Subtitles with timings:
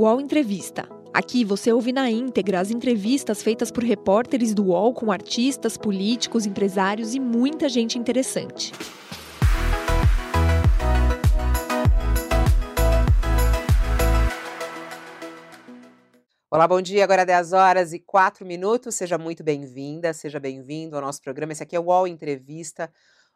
[0.00, 0.88] UOL Entrevista.
[1.12, 6.46] Aqui você ouve na íntegra as entrevistas feitas por repórteres do UOL com artistas, políticos,
[6.46, 8.72] empresários e muita gente interessante.
[16.50, 17.04] Olá, bom dia.
[17.04, 18.94] Agora 10 horas e 4 minutos.
[18.94, 21.52] Seja muito bem-vinda, seja bem-vindo ao nosso programa.
[21.52, 22.90] Esse aqui é o UOL Entrevista,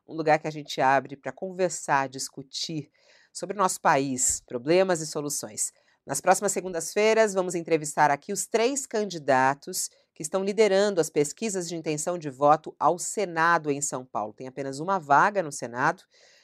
[0.09, 2.91] um lugar que a gente abre para conversar, discutir
[3.35, 5.71] sobre o nosso país, problemas e soluções.
[6.07, 11.75] Nas próximas segundas-feiras, vamos entrevistar aqui os três candidatos que estão liderando as pesquisas de
[11.75, 14.35] intenção de voto ao Senado em São Paulo.
[14.35, 16.03] Tem apenas uma vaga no Senado,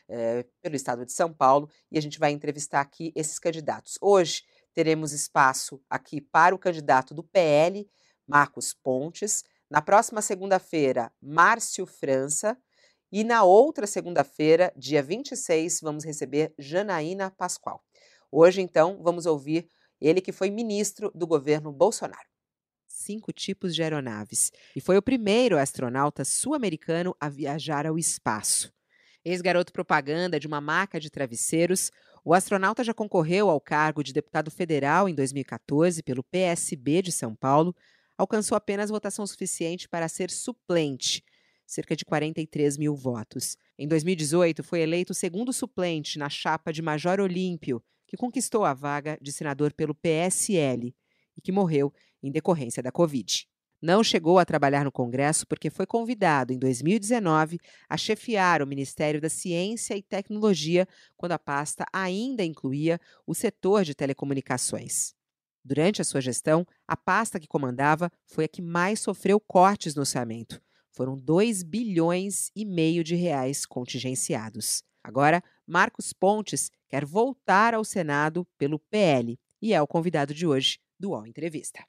[0.08, 3.98] é, pelo estado de São Paulo, e a gente vai entrevistar aqui esses candidatos.
[4.00, 7.86] Hoje, teremos espaço aqui para o candidato do PL,
[8.26, 9.44] Marcos Pontes.
[9.68, 12.56] Na próxima segunda-feira, Márcio França.
[13.12, 17.84] E na outra segunda-feira, dia 26, vamos receber Janaína Pascoal.
[18.32, 19.68] Hoje, então, vamos ouvir
[20.00, 22.28] ele que foi ministro do governo Bolsonaro.
[22.86, 24.52] Cinco tipos de aeronaves.
[24.74, 28.72] E foi o primeiro astronauta sul-americano a viajar ao espaço.
[29.24, 31.90] Ex-garoto propaganda de uma marca de travesseiros,
[32.24, 37.34] o astronauta já concorreu ao cargo de deputado federal em 2014 pelo PSB de São
[37.34, 37.74] Paulo,
[38.16, 41.24] alcançou apenas votação suficiente para ser suplente,
[41.66, 43.56] cerca de 43 mil votos.
[43.78, 49.16] Em 2018, foi eleito segundo suplente na chapa de Major Olímpio, que conquistou a vaga
[49.22, 50.92] de senador pelo PSL
[51.36, 53.48] e que morreu em decorrência da Covid.
[53.80, 59.20] Não chegou a trabalhar no Congresso porque foi convidado, em 2019, a chefiar o Ministério
[59.20, 65.14] da Ciência e Tecnologia, quando a pasta ainda incluía o setor de telecomunicações.
[65.64, 70.00] Durante a sua gestão, a pasta que comandava foi a que mais sofreu cortes no
[70.00, 70.60] orçamento.
[70.90, 74.82] Foram 2 bilhões e meio de reais contingenciados.
[75.02, 80.80] Agora, Marcos Pontes quer voltar ao Senado pelo PL e é o convidado de hoje
[80.98, 81.86] do UOL Entrevista.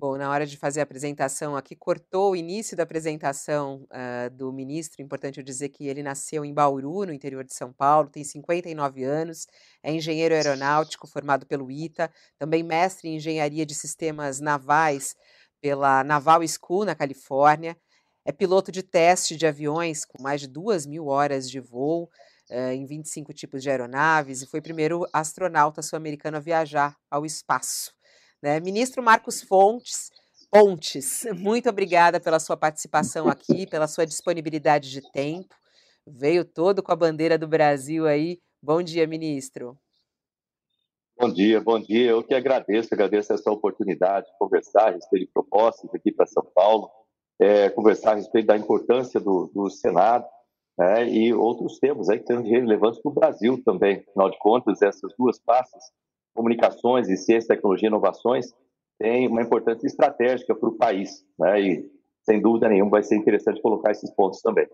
[0.00, 4.50] Bom, na hora de fazer a apresentação aqui, cortou o início da apresentação uh, do
[4.50, 5.02] ministro.
[5.02, 9.04] Importante eu dizer que ele nasceu em Bauru, no interior de São Paulo, tem 59
[9.04, 9.46] anos,
[9.82, 15.14] é engenheiro aeronáutico formado pelo ITA, também mestre em engenharia de sistemas navais
[15.60, 17.76] pela Naval School, na Califórnia.
[18.24, 22.08] É piloto de teste de aviões com mais de duas mil horas de voo
[22.50, 27.24] uh, em 25 tipos de aeronaves e foi o primeiro astronauta sul-americano a viajar ao
[27.24, 27.92] espaço.
[28.42, 28.60] Né?
[28.60, 30.10] Ministro Marcos Fontes,
[30.50, 35.54] Pontes, muito obrigada pela sua participação aqui, pela sua disponibilidade de tempo.
[36.06, 38.40] Veio todo com a bandeira do Brasil aí.
[38.62, 39.78] Bom dia, ministro.
[41.20, 42.10] Bom dia, bom dia.
[42.10, 46.44] Eu que agradeço, agradeço essa oportunidade de conversar a respeito de propostas aqui para São
[46.54, 46.88] Paulo,
[47.40, 50.24] é, conversar a respeito da importância do, do Senado
[50.78, 54.04] né, e outros temas aí que são relevantes para o Brasil também.
[54.08, 55.82] Afinal de contas, essas duas pastas
[56.34, 58.54] comunicações e ciência, tecnologia e inovações
[58.96, 61.60] tem uma importância estratégica para o país, né?
[61.60, 61.90] E
[62.22, 64.68] sem dúvida nenhuma vai ser interessante colocar esses pontos também.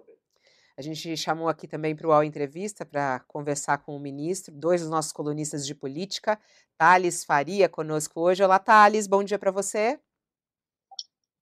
[0.77, 4.81] A gente chamou aqui também para o UOL Entrevista para conversar com o ministro, dois
[4.81, 6.39] dos nossos colunistas de política,
[6.77, 8.43] Thales Faria conosco hoje.
[8.43, 10.01] Olá, Thales, bom dia para você.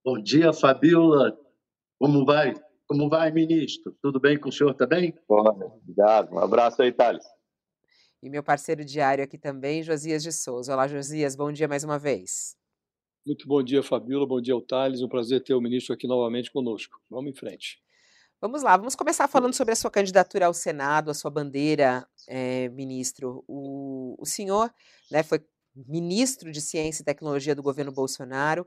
[0.04, 1.38] Bom dia, Fabiola.
[1.98, 2.52] Como vai?
[2.92, 3.96] Como vai, ministro?
[4.02, 5.14] Tudo bem com o senhor também?
[5.26, 5.48] Bom,
[5.80, 6.30] obrigado.
[6.30, 7.24] Um abraço aí, Thales.
[8.22, 10.74] E meu parceiro diário aqui também, Josias de Souza.
[10.74, 12.54] Olá, Josias, bom dia mais uma vez.
[13.24, 14.26] Muito bom dia, Fabíola.
[14.26, 15.00] Bom dia, Thales.
[15.00, 17.00] Um prazer ter o ministro aqui novamente conosco.
[17.08, 17.80] Vamos em frente.
[18.38, 22.68] Vamos lá, vamos começar falando sobre a sua candidatura ao Senado, a sua bandeira, é,
[22.68, 23.42] ministro.
[23.48, 24.70] O, o senhor
[25.10, 25.42] né, foi
[25.74, 28.66] ministro de Ciência e Tecnologia do governo Bolsonaro.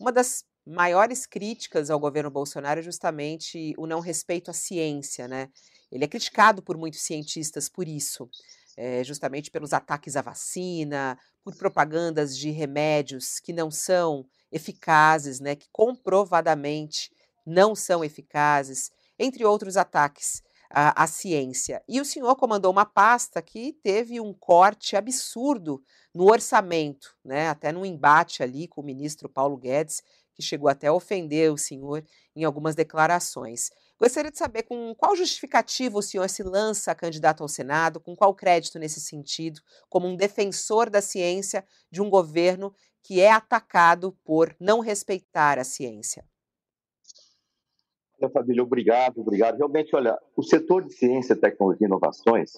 [0.00, 5.48] Uma das maiores críticas ao governo Bolsonaro é justamente o não respeito à ciência, né?
[5.90, 8.28] Ele é criticado por muitos cientistas por isso
[8.76, 15.56] é, justamente pelos ataques à vacina, por propagandas de remédios que não são eficazes, né,
[15.56, 17.10] que comprovadamente
[17.46, 21.82] não são eficazes, entre outros ataques à, à ciência.
[21.88, 25.82] E o senhor comandou uma pasta que teve um corte absurdo
[26.14, 30.02] no orçamento, né, até num embate ali com o ministro Paulo Guedes,
[30.36, 32.04] que chegou até a ofender o senhor
[32.34, 33.70] em algumas declarações.
[33.98, 38.34] Gostaria de saber com qual justificativa o senhor se lança candidato ao Senado, com qual
[38.34, 44.54] crédito nesse sentido, como um defensor da ciência de um governo que é atacado por
[44.60, 46.24] não respeitar a ciência.
[48.20, 49.56] Olha, Família, obrigado, obrigado.
[49.56, 52.52] Realmente, olha, o setor de ciência, tecnologia e inovações,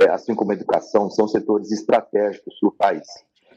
[0.00, 3.06] é, assim como a educação, são setores estratégicos do país.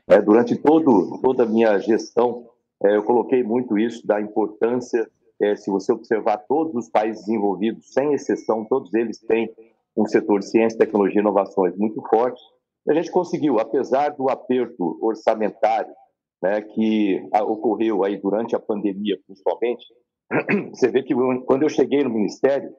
[0.07, 2.49] É, durante todo, toda a minha gestão,
[2.81, 5.09] eu coloquei muito isso da importância
[5.41, 9.49] é, se você observar todos os países desenvolvidos, sem exceção, todos eles têm
[9.95, 12.41] um setor de ciência, tecnologia e inovações muito forte.
[12.87, 15.93] A gente conseguiu, apesar do aperto orçamentário
[16.41, 19.85] né, que ocorreu aí durante a pandemia, principalmente,
[20.73, 21.13] você vê que
[21.45, 22.69] quando eu cheguei no Ministério,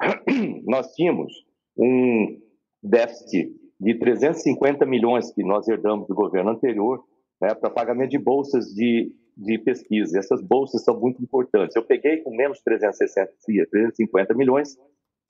[0.64, 1.32] nós tínhamos
[1.78, 2.38] um
[2.82, 3.50] déficit
[3.80, 7.02] de 350 milhões que nós herdamos do governo anterior
[7.40, 10.18] né, para pagamento de bolsas de, de pesquisa.
[10.18, 11.76] Essas bolsas são muito importantes.
[11.76, 13.32] Eu peguei com menos 360,
[13.70, 14.76] 350 milhões,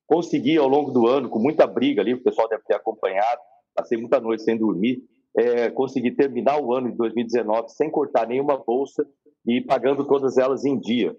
[0.06, 3.40] consegui ao longo do ano, com muita briga ali, o pessoal deve ter acompanhado,
[3.74, 5.02] passei muita noite sem dormir,
[5.36, 9.06] é, consegui terminar o ano de 2019 sem cortar nenhuma bolsa
[9.46, 11.14] e pagando todas elas em dia.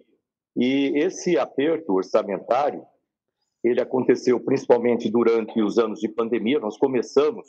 [0.56, 2.84] E esse aperto orçamentário,
[3.64, 6.60] ele aconteceu principalmente durante os anos de pandemia.
[6.60, 7.48] Nós começamos,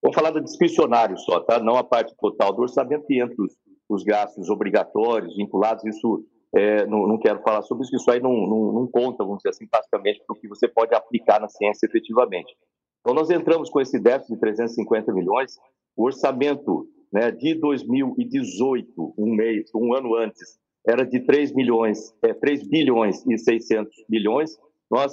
[0.00, 1.58] vamos falar do discricionário só, tá?
[1.58, 3.56] Não a parte total do orçamento e entre os,
[3.94, 5.84] os gastos obrigatórios vinculados.
[5.84, 6.24] Isso
[6.54, 9.50] é, não, não, quero falar sobre isso, isso aí não, não, não conta, vamos dizer
[9.50, 12.54] assim, basicamente, para o que você pode aplicar na ciência efetivamente.
[13.00, 15.58] Então, nós entramos com esse déficit de 350 milhões,
[15.96, 22.34] o orçamento né, de 2018, um mês, um ano antes, era de 3 milhões, é,
[22.34, 24.58] 3 bilhões e 600 milhões.
[24.90, 25.12] Nós,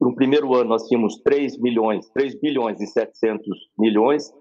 [0.00, 3.46] no primeiro ano, nós tínhamos 3 milhões, 3 bilhões e 700
[3.78, 4.32] milhões.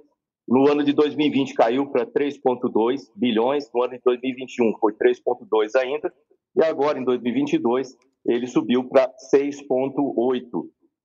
[0.47, 3.69] No ano de 2020 caiu para 3,2 bilhões.
[3.73, 6.13] No ano de 2021 foi 3,2 ainda.
[6.55, 7.95] E agora, em 2022,
[8.25, 10.43] ele subiu para 6,8,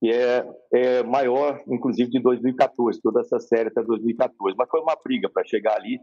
[0.00, 4.56] que é, é, maior, inclusive, de 2014, toda essa série até 2014.
[4.58, 6.00] Mas foi uma briga para chegar ali,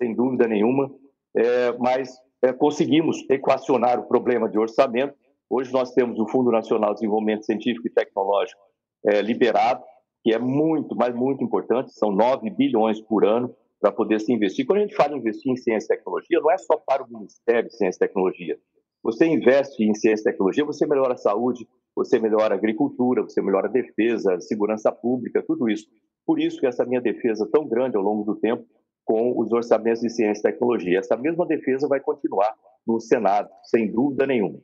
[0.00, 0.90] sem dúvida nenhuma.
[1.36, 5.14] É, mas é, conseguimos equacionar o problema de orçamento.
[5.48, 8.60] Hoje nós temos o Fundo Nacional de Desenvolvimento Científico e Tecnológico
[9.06, 9.82] é, liberado,
[10.26, 14.66] que é muito, mas muito importante, são 9 bilhões por ano para poder se investir.
[14.66, 17.08] Quando a gente fala em investir em ciência e tecnologia, não é só para o
[17.08, 18.58] Ministério de Ciência e Tecnologia.
[19.04, 23.40] Você investe em ciência e tecnologia, você melhora a saúde, você melhora a agricultura, você
[23.40, 25.86] melhora a defesa, a segurança pública, tudo isso.
[26.26, 28.64] Por isso que essa minha defesa tão grande ao longo do tempo
[29.04, 30.98] com os orçamentos de ciência e tecnologia.
[30.98, 32.52] Essa mesma defesa vai continuar
[32.84, 34.58] no Senado, sem dúvida nenhuma.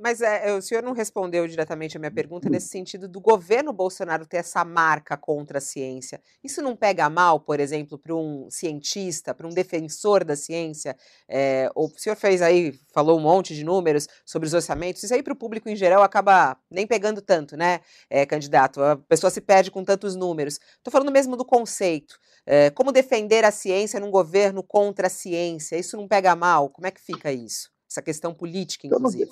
[0.00, 4.24] Mas é, o senhor não respondeu diretamente a minha pergunta nesse sentido do governo Bolsonaro
[4.24, 6.22] ter essa marca contra a ciência.
[6.42, 10.96] Isso não pega mal, por exemplo, para um cientista, para um defensor da ciência?
[11.28, 15.02] É, o senhor fez aí, falou um monte de números sobre os orçamentos.
[15.02, 18.82] Isso aí para o público em geral acaba nem pegando tanto, né, é, candidato?
[18.82, 20.58] A pessoa se perde com tantos números.
[20.78, 22.18] Estou falando mesmo do conceito.
[22.46, 25.76] É, como defender a ciência num governo contra a ciência?
[25.76, 26.70] Isso não pega mal?
[26.70, 27.70] Como é que fica isso?
[27.90, 29.28] Essa questão política, inclusive.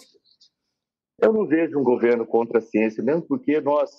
[1.20, 3.90] Eu não vejo um governo contra a ciência, mesmo porque nós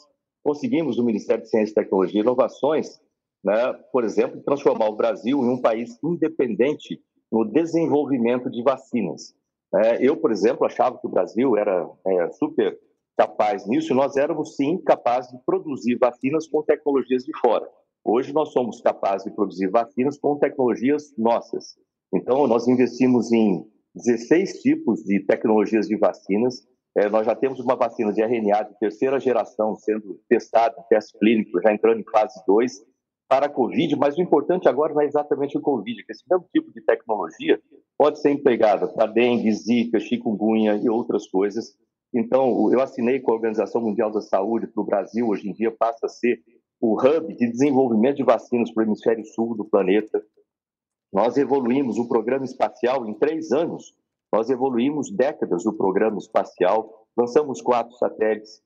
[0.44, 3.00] conseguimos no Ministério de Ciência, Tecnologia e Inovações,
[3.44, 7.02] né, por exemplo, transformar o Brasil em um país independente
[7.32, 9.34] no desenvolvimento de vacinas.
[9.76, 12.78] É, eu, por exemplo, achava que o Brasil era é, super
[13.18, 17.70] capaz nisso, e nós éramos sim capazes de produzir vacinas com tecnologias de fora.
[18.04, 21.76] Hoje nós somos capazes de produzir vacinas com tecnologias nossas.
[22.14, 26.66] Então, nós investimos em 16 tipos de tecnologias de vacinas,
[27.00, 31.62] é, nós já temos uma vacina de RNA de terceira geração sendo testada teste clínico,
[31.62, 32.84] já entrando em fase 2
[33.26, 36.46] para a Covid, mas o importante agora não é exatamente o Covid, que esse mesmo
[36.52, 37.62] tipo de tecnologia
[37.98, 41.74] pode ser empregada para dengue, zika, chikungunya e outras coisas.
[42.14, 45.72] Então, eu assinei com a Organização Mundial da Saúde para o Brasil, hoje em dia
[45.72, 46.42] passa a ser
[46.82, 50.22] o hub de desenvolvimento de vacinas para o hemisfério sul do planeta.
[51.14, 53.94] Nós evoluímos o programa espacial em três anos
[54.32, 58.62] nós evoluímos décadas do programa espacial, lançamos quatro satélites,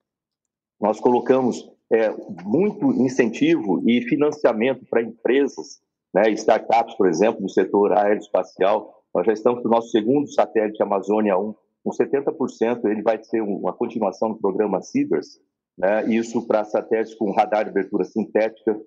[0.79, 2.09] nós colocamos é,
[2.43, 5.81] muito incentivo e financiamento para empresas,
[6.13, 9.03] né, startups, por exemplo, no setor aeroespacial.
[9.13, 13.73] Nós já estamos no nosso segundo satélite Amazônia 1, com 70%, ele vai ser uma
[13.73, 15.39] continuação do programa CIDERS,
[15.77, 18.79] né, isso para satélites com radar de abertura sintética.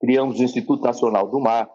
[0.00, 1.68] Criamos o Instituto Nacional do Mar,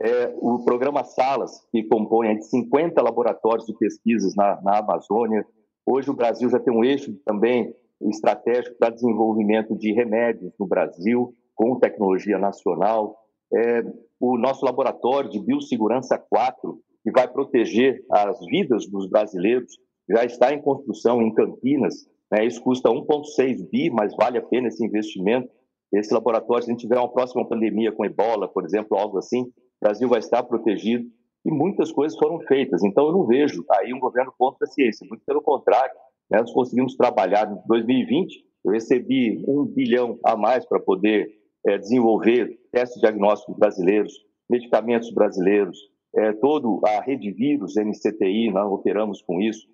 [0.00, 5.46] é, o programa Salas, que compõe de 50 laboratórios de pesquisas na, na Amazônia.
[5.86, 11.34] Hoje o Brasil já tem um eixo também estratégico para desenvolvimento de remédios no Brasil,
[11.54, 13.16] com tecnologia nacional.
[13.54, 13.84] É,
[14.18, 19.76] o nosso laboratório de biossegurança 4, que vai proteger as vidas dos brasileiros,
[20.08, 21.94] já está em construção em Campinas.
[22.30, 22.46] Né?
[22.46, 25.48] Isso custa 1,6 bi, mas vale a pena esse investimento.
[25.92, 29.52] Esse laboratório, se a gente tiver uma próxima pandemia com ebola, por exemplo, algo assim,
[29.82, 31.10] Brasil vai estar protegido
[31.44, 32.84] e muitas coisas foram feitas.
[32.84, 35.92] Então, eu não vejo aí um governo contra a ciência, muito pelo contrário.
[36.30, 36.38] Né?
[36.38, 41.28] Nós conseguimos trabalhar em 2020, eu recebi um bilhão a mais para poder
[41.66, 44.12] é, desenvolver testes diagnósticos brasileiros,
[44.48, 45.76] medicamentos brasileiros,
[46.14, 49.66] é, todo a rede vírus, NCTI, nós operamos com isso,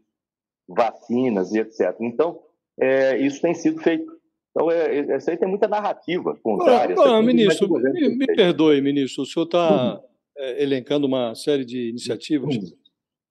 [0.67, 1.95] vacinas e etc.
[2.01, 2.41] Então,
[2.81, 4.18] é, isso tem sido feito.
[4.59, 6.97] Então, é, é, isso aí tem muita narrativa contrária.
[6.99, 10.01] Ah, ah, ministro, me, me, perdoe, ministro, o senhor está uhum.
[10.37, 12.73] é, elencando uma série de iniciativas, uhum.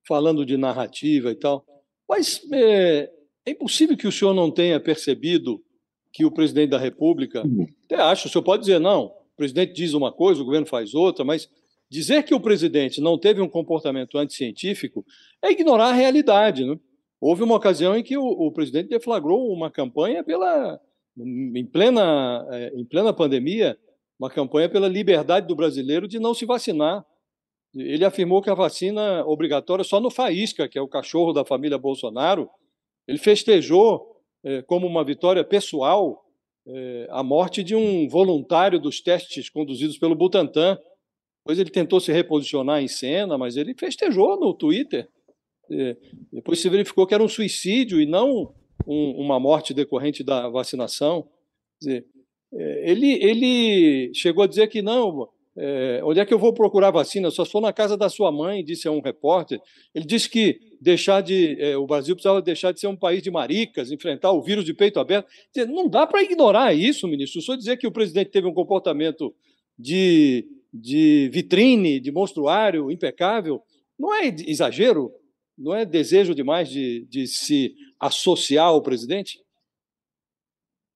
[0.07, 1.65] falando de narrativa e tal,
[2.07, 3.11] mas é,
[3.45, 5.61] é, impossível que o senhor não tenha percebido
[6.13, 7.67] que o presidente da República, uhum.
[7.83, 10.95] até acho, o senhor pode dizer, não, o presidente diz uma coisa, o governo faz
[10.95, 11.49] outra, mas
[11.89, 15.05] dizer que o presidente não teve um comportamento anticientífico
[15.41, 16.63] é ignorar a realidade.
[16.63, 16.79] Né?
[17.19, 20.79] Houve uma ocasião em que o, o presidente deflagrou uma campanha pela,
[21.17, 23.77] em plena, é, em plena pandemia,
[24.19, 27.05] uma campanha pela liberdade do brasileiro de não se vacinar.
[27.75, 31.77] Ele afirmou que a vacina obrigatória só no Faísca, que é o cachorro da família
[31.77, 32.49] Bolsonaro.
[33.07, 36.23] Ele festejou é, como uma vitória pessoal
[36.67, 40.77] é, a morte de um voluntário dos testes conduzidos pelo Butantan.
[41.43, 45.07] Depois ele tentou se reposicionar em cena, mas ele festejou no Twitter.
[46.31, 48.53] Depois se verificou que era um suicídio e não
[48.87, 51.27] um, uma morte decorrente da vacinação.
[51.79, 52.05] Dizer,
[52.53, 55.27] é, ele, ele chegou a dizer que não,
[55.57, 57.29] é, onde é que eu vou procurar vacina?
[57.29, 59.59] Só sou na casa da sua mãe, disse a um repórter.
[59.93, 63.29] Ele disse que deixar de, é, o Brasil precisava deixar de ser um país de
[63.29, 65.27] maricas, enfrentar o vírus de peito aberto.
[65.67, 67.41] Não dá para ignorar isso, ministro.
[67.41, 69.33] Só dizer que o presidente teve um comportamento
[69.77, 73.61] de, de vitrine, de monstruário impecável,
[73.99, 75.11] não é exagero?
[75.57, 79.39] Não é desejo demais de, de se associar ao presidente?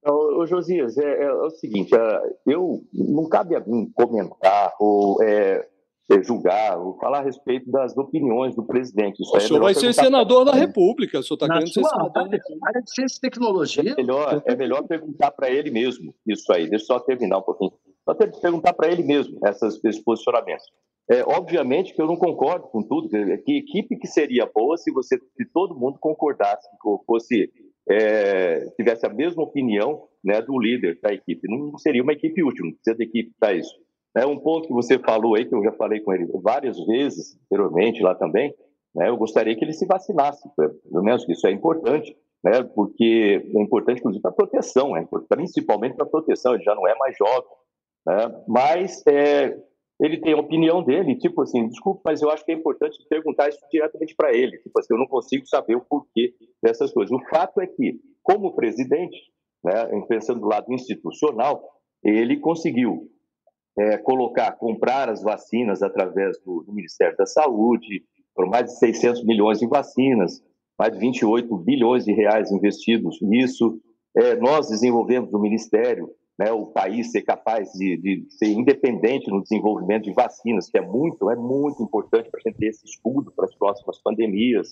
[0.04, 5.22] Ô, Josias, é, é, é, o seguinte, é, eu não cabe a mim comentar ou
[5.22, 5.68] é,
[6.12, 9.22] é, julgar ou falar a respeito das opiniões do presidente.
[9.22, 12.22] Isso o senhor vai ser senador da República, o senhor está querendo ser senador da
[12.68, 13.92] área de ciência e tecnologia.
[13.92, 16.68] É melhor, é melhor perguntar para ele mesmo isso aí.
[16.68, 17.72] Deixa eu só terminar um pouquinho.
[18.04, 20.66] Só perguntar para ele mesmo essas, esses posicionamentos.
[21.10, 23.10] É, obviamente que eu não concordo com tudo.
[23.10, 26.68] Que equipe que seria boa se você, se todo mundo concordasse,
[27.06, 27.52] fosse
[27.90, 31.48] é, tivesse a mesma opinião né, do líder da equipe.
[31.50, 33.74] Não seria uma equipe útil, não precisa de equipe para isso.
[34.16, 37.38] É um ponto que você falou aí, que eu já falei com ele várias vezes
[37.46, 38.54] anteriormente lá também.
[38.94, 43.62] Né, eu gostaria que ele se vacinasse, pelo menos isso é importante, né, porque é
[43.62, 46.54] importante, inclusive, para proteção, é, principalmente para proteção.
[46.54, 47.50] Ele já não é mais jovem.
[48.06, 49.58] Né, mas é,
[50.02, 53.50] ele tem a opinião dele, tipo assim, desculpa, mas eu acho que é importante perguntar
[53.50, 54.58] isso diretamente para ele.
[54.58, 57.12] Tipo assim, eu não consigo saber o porquê dessas coisas.
[57.12, 59.16] O fato é que, como presidente,
[59.64, 61.64] né, pensando do lado institucional,
[62.04, 63.12] ele conseguiu
[63.78, 68.04] é, colocar, comprar as vacinas através do, do, Ministério da Saúde,
[68.36, 70.44] por mais de 600 milhões em vacinas,
[70.80, 73.80] mais de 28 bilhões de reais investidos nisso.
[74.18, 76.10] É, nós desenvolvemos no Ministério
[76.42, 80.82] né, o país ser capaz de, de, ser independente no desenvolvimento de vacinas, que é
[80.82, 84.70] muito, é muito importante para a gente ter esse estudo para as próximas pandemias.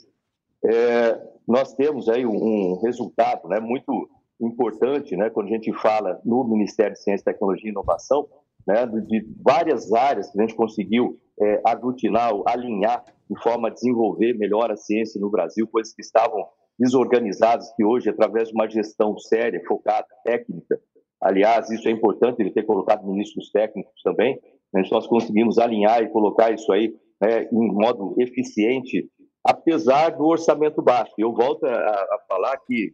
[0.65, 4.09] É, nós temos aí um, um, resultado né, muito
[4.41, 8.27] importante né, quando a gente fala no Ministério de Ciência, Tecnologia e Inovação,
[8.67, 14.33] né, de várias áreas que a gente conseguiu é, aglutinar, alinhar de forma a desenvolver
[14.33, 16.47] melhor a ciência no Brasil, coisas que estavam
[16.79, 20.79] desorganizadas, que hoje, através de uma gestão séria, focada, técnica,
[21.21, 24.39] Aliás, isso é importante ele ter colocado ministros técnicos também.
[24.73, 24.83] Né?
[24.91, 29.09] Nós conseguimos alinhar e colocar isso aí né, em modo eficiente,
[29.43, 31.13] apesar do orçamento baixo.
[31.17, 32.93] Eu volto a, a falar que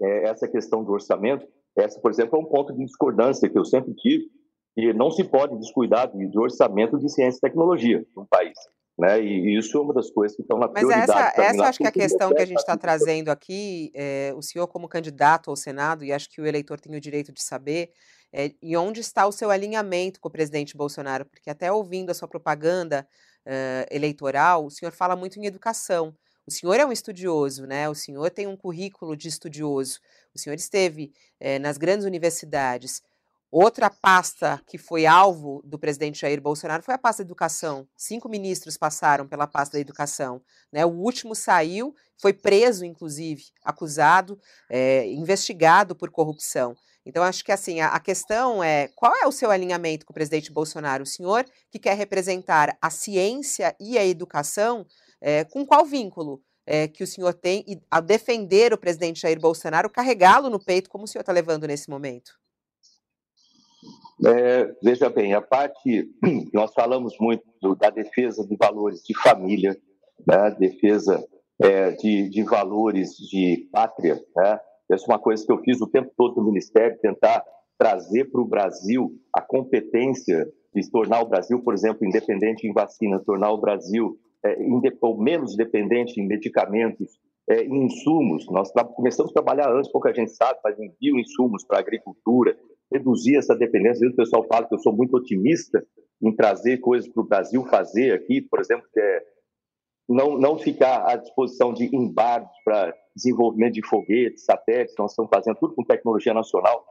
[0.00, 3.64] é, essa questão do orçamento, essa, por exemplo, é um ponto de discordância que eu
[3.64, 4.26] sempre tive,
[4.76, 8.56] e não se pode descuidar do orçamento de ciência e tecnologia no país.
[8.98, 9.22] Né?
[9.22, 11.06] E isso é uma das coisas que estão na Mas prioridade.
[11.06, 14.32] Mas essa, essa acho que é a questão que a gente está trazendo aqui, é,
[14.36, 17.40] o senhor como candidato ao Senado, e acho que o eleitor tem o direito de
[17.40, 17.92] saber,
[18.32, 21.24] é, e onde está o seu alinhamento com o presidente Bolsonaro?
[21.26, 23.06] Porque até ouvindo a sua propaganda
[23.46, 26.14] uh, eleitoral, o senhor fala muito em educação.
[26.46, 27.88] O senhor é um estudioso, né?
[27.88, 30.00] O senhor tem um currículo de estudioso.
[30.34, 33.02] O senhor esteve é, nas grandes universidades.
[33.50, 37.88] Outra pasta que foi alvo do presidente Jair Bolsonaro foi a pasta da educação.
[37.96, 40.42] Cinco ministros passaram pela pasta da educação.
[40.70, 40.84] Né?
[40.84, 44.38] O último saiu, foi preso, inclusive, acusado,
[44.68, 46.76] é, investigado por corrupção.
[47.06, 50.14] Então, acho que assim, a, a, questão é qual é o seu alinhamento com o
[50.14, 51.04] presidente Bolsonaro?
[51.04, 54.84] O senhor que quer representar a ciência e a educação,
[55.22, 56.42] é, com qual vínculo?
[56.66, 61.04] É, que o senhor tem ao defender o presidente Jair Bolsonaro, carregá-lo no peito, como
[61.04, 62.32] o senhor está levando nesse momento?
[64.26, 66.10] É, veja bem, a parte
[66.52, 67.44] nós falamos muito
[67.76, 69.76] da defesa de valores de família,
[70.26, 71.24] né, defesa
[71.60, 74.20] é, de, de, valores de pátria.
[74.36, 74.60] Né?
[74.90, 77.44] Essa é uma coisa que eu fiz o tempo todo no Ministério, tentar
[77.78, 83.22] trazer para o Brasil a competência de tornar o Brasil, por exemplo, independente em vacina,
[83.24, 84.56] tornar o Brasil é,
[85.00, 88.46] ou menos dependente em medicamentos, é, em insumos.
[88.50, 92.56] Nós começamos a trabalhar antes, pouca gente sabe, mas em bioinsumos para a agricultura,
[92.92, 94.08] reduzir essa dependência.
[94.08, 95.84] O pessoal fala que eu sou muito otimista
[96.22, 99.24] em trazer coisas para o Brasil fazer aqui, por exemplo, é,
[100.08, 105.56] não, não ficar à disposição de embargos para desenvolvimento de foguetes, satélites, nós estamos fazendo
[105.56, 106.84] tudo com tecnologia nacional.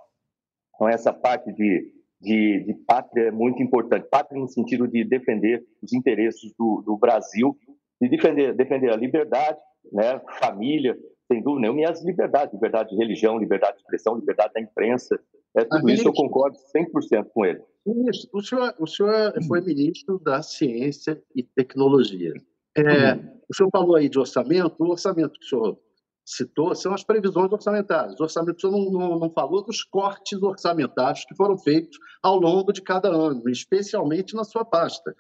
[0.76, 4.08] Então, essa parte de, de, de pátria é muito importante.
[4.10, 7.58] Pátria no sentido de defender os interesses do, do Brasil,
[8.00, 9.58] de defender, defender a liberdade,
[9.92, 10.96] né, família,
[11.28, 15.20] sem dúvida nenhuma, e as liberdades, liberdade de religião, liberdade de expressão, liberdade da imprensa,
[15.56, 17.62] é, tudo isso eu concordo 100% com ele.
[17.86, 22.34] Ministro, o senhor, o senhor foi ministro da Ciência e Tecnologia.
[22.76, 23.38] É, uhum.
[23.50, 25.80] O senhor falou aí de orçamento, o orçamento que o senhor
[26.26, 28.20] citou são as previsões orçamentárias.
[28.20, 32.38] O orçamento, o senhor não, não, não falou dos cortes orçamentários que foram feitos ao
[32.38, 35.16] longo de cada ano, especialmente na sua pasta.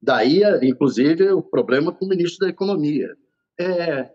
[0.00, 3.14] Daí, inclusive, o problema com o ministro da Economia.
[3.60, 4.10] É,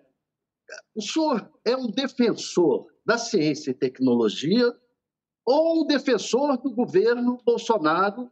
[0.96, 4.74] o senhor é um defensor da ciência e tecnologia
[5.48, 8.30] ou defensor do governo Bolsonaro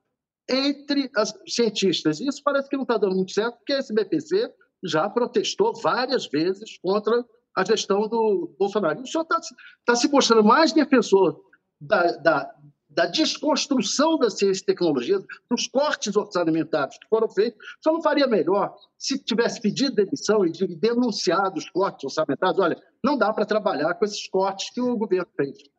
[0.50, 2.20] entre os cientistas.
[2.20, 4.54] Isso parece que não está dando muito certo, porque a SBPC
[4.84, 9.02] já protestou várias vezes contra a gestão do Bolsonaro.
[9.02, 9.40] O senhor está
[9.86, 11.42] tá se mostrando mais defensor
[11.80, 12.56] da, da,
[12.90, 15.18] da, desconstrução da ciência e tecnologia,
[15.50, 17.58] dos cortes orçamentários que foram feitos.
[17.82, 22.60] Senhor não faria melhor se tivesse pedido demissão e denunciado os cortes orçamentários?
[22.60, 25.75] Olha, não dá para trabalhar com esses cortes que o governo fez.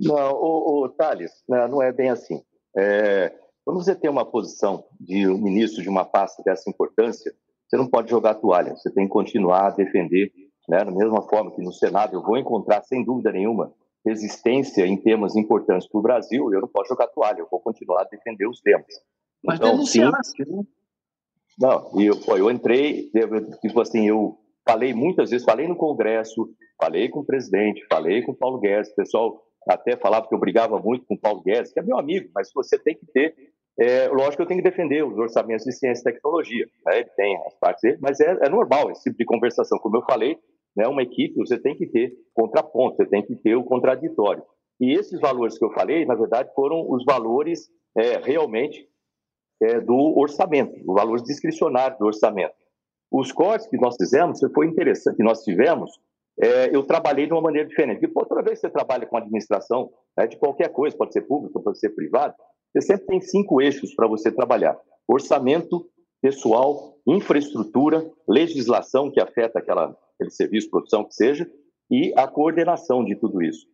[0.00, 2.42] Não, o, o Thales, não, não é bem assim.
[2.76, 3.32] É,
[3.64, 7.32] quando você tem uma posição de um ministro de uma pasta dessa importância,
[7.68, 10.32] você não pode jogar toalha, você tem que continuar a defender,
[10.68, 10.84] né?
[10.84, 13.72] da mesma forma que no Senado eu vou encontrar, sem dúvida nenhuma,
[14.06, 18.02] resistência em temas importantes para o Brasil, eu não posso jogar toalha, eu vou continuar
[18.02, 18.86] a defender os temas.
[19.44, 20.12] Mas então, sim, né?
[21.58, 26.48] não, eu, pô, eu entrei, eu, tipo assim, eu falei muitas vezes, falei no Congresso,
[26.80, 30.78] falei com o presidente, falei com o Paulo Guedes, pessoal até falava que eu brigava
[30.78, 33.34] muito com o Paulo Guedes, que é meu amigo, mas você tem que ter,
[33.78, 37.00] é, lógico que eu tenho que defender os orçamentos de ciência e tecnologia, né?
[37.00, 40.02] ele tem as partes dele, mas é, é, normal esse tipo de conversação, como eu
[40.02, 40.38] falei,
[40.76, 44.42] né, uma equipe você tem que ter contraponto, você tem que ter o contraditório.
[44.80, 48.88] E esses valores que eu falei, na verdade, foram os valores é, realmente
[49.60, 52.54] é, do orçamento, os valores discricionários do orçamento.
[53.10, 55.90] Os cortes que nós fizemos, foi interessante, que nós tivemos,
[56.40, 58.06] é, eu trabalhei de uma maneira diferente.
[58.06, 61.62] Porque toda vez que você trabalha com administração, né, de qualquer coisa, pode ser público,
[61.62, 62.34] pode ser privado,
[62.72, 65.86] você sempre tem cinco eixos para você trabalhar: orçamento,
[66.20, 71.50] pessoal, infraestrutura, legislação que afeta aquela, aquele serviço, produção que seja,
[71.90, 73.66] e a coordenação de tudo isso.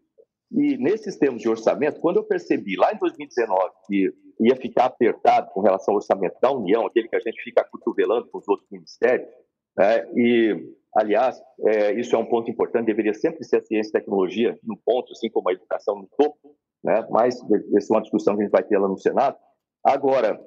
[0.52, 5.50] E nesses termos de orçamento, quando eu percebi lá em 2019 que ia ficar apertado
[5.50, 8.68] com relação ao orçamento da União, aquele que a gente fica cotovelando com os outros
[8.70, 9.28] ministérios,
[9.76, 13.92] né, e Aliás, é, isso é um ponto importante, deveria sempre ser a ciência e
[13.92, 16.54] tecnologia no ponto, assim como a educação no topo,
[16.84, 17.04] né?
[17.10, 17.34] mas
[17.74, 19.36] essa é uma discussão que a gente vai ter lá no Senado.
[19.84, 20.40] Agora,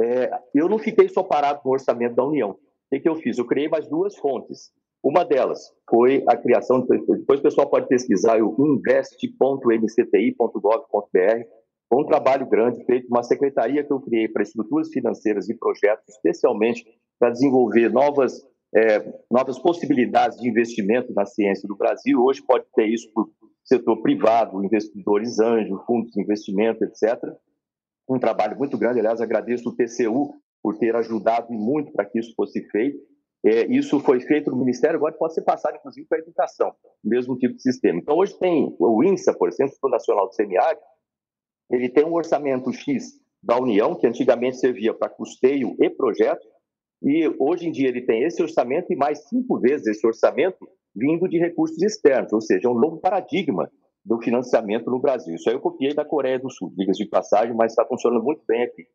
[0.00, 2.50] é, eu não fiquei só parado no orçamento da União.
[2.50, 3.38] O que, eu fiz?
[3.38, 4.72] Eu criei mais duas fontes.
[5.02, 11.44] Uma delas foi a criação, depois o pessoal pode pesquisar, o invest.mcti.gov.br,
[11.88, 16.04] foi um trabalho grande feito, uma secretaria que eu criei para estruturas financeiras e projetos,
[16.08, 16.84] especialmente
[17.18, 19.00] para desenvolver novas é,
[19.30, 22.20] novas possibilidades de investimento na ciência do Brasil.
[22.22, 23.30] Hoje pode ter isso o
[23.64, 27.18] setor privado, investidores anjos, fundos de investimento, etc.
[28.08, 29.00] Um trabalho muito grande.
[29.00, 32.98] Aliás, agradeço o TCU por ter ajudado muito para que isso fosse feito.
[33.44, 37.38] É, isso foi feito no Ministério, agora pode ser passado, inclusive, para a educação, mesmo
[37.38, 38.00] tipo de sistema.
[38.00, 40.82] Então, hoje tem o INSA, por exemplo, o Instituto Nacional do Semiárido,
[41.70, 46.44] ele tem um orçamento X da União, que antigamente servia para custeio e projetos,
[47.02, 51.28] e hoje em dia ele tem esse orçamento e mais cinco vezes esse orçamento vindo
[51.28, 53.70] de recursos externos, ou seja, é um novo paradigma
[54.04, 55.34] do financiamento no Brasil.
[55.34, 58.42] Isso aí eu copiei da Coreia do Sul, diga-se de passagem, mas está funcionando muito
[58.48, 58.86] bem aqui.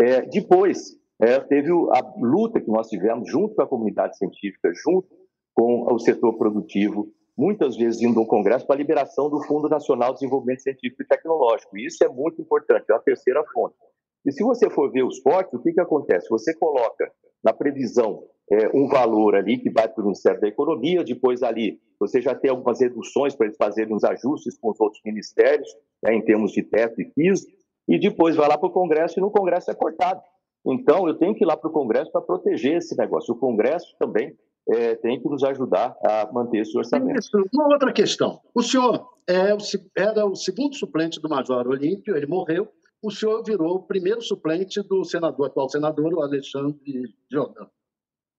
[0.00, 5.08] É, depois, é, teve a luta que nós tivemos junto com a comunidade científica, junto
[5.54, 10.08] com o setor produtivo, muitas vezes indo ao Congresso para a liberação do Fundo Nacional
[10.10, 11.76] de Desenvolvimento Científico e Tecnológico.
[11.76, 13.76] E isso é muito importante, é a terceira fonte.
[14.24, 16.28] E se você for ver os cortes, o que, que acontece?
[16.28, 17.10] Você coloca
[17.42, 21.80] na previsão é, um valor ali que vai para o Ministério da Economia, depois ali
[21.98, 25.68] você já tem algumas reduções para eles fazerem os ajustes com os outros ministérios,
[26.02, 27.46] né, em termos de teto e piso,
[27.88, 30.20] e depois vai lá para o Congresso e no Congresso é cortado.
[30.64, 33.34] Então, eu tenho que ir lá para o Congresso para proteger esse negócio.
[33.34, 34.36] O Congresso também
[34.68, 37.08] é, tem que nos ajudar a manter esse orçamento.
[37.08, 38.40] Ministro, uma outra questão.
[38.54, 39.56] O senhor é
[39.96, 42.68] era o segundo suplente do Major Olímpio, ele morreu,
[43.02, 47.68] o senhor virou o primeiro suplente do senador, atual senador, o Alexandre Jordão.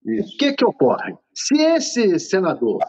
[0.06, 0.34] Isso.
[0.34, 1.18] O que, que ocorre?
[1.34, 2.80] Se esse senador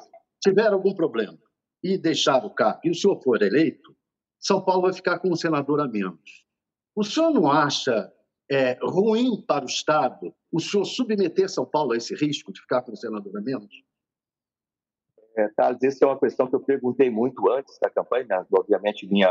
[0.40, 1.38] tiver algum problema
[1.82, 3.94] e deixar o cargo e o senhor for eleito,
[4.38, 6.44] São Paulo vai ficar com um senador a menos.
[6.94, 8.12] O senhor não acha
[8.50, 12.82] é, ruim para o Estado o senhor submeter São Paulo a esse risco de ficar
[12.82, 13.84] com um senador a menos?
[15.36, 18.26] É, Thales, essa é uma questão que eu perguntei muito antes da campanha.
[18.28, 18.46] Né?
[18.52, 19.28] Obviamente, minha,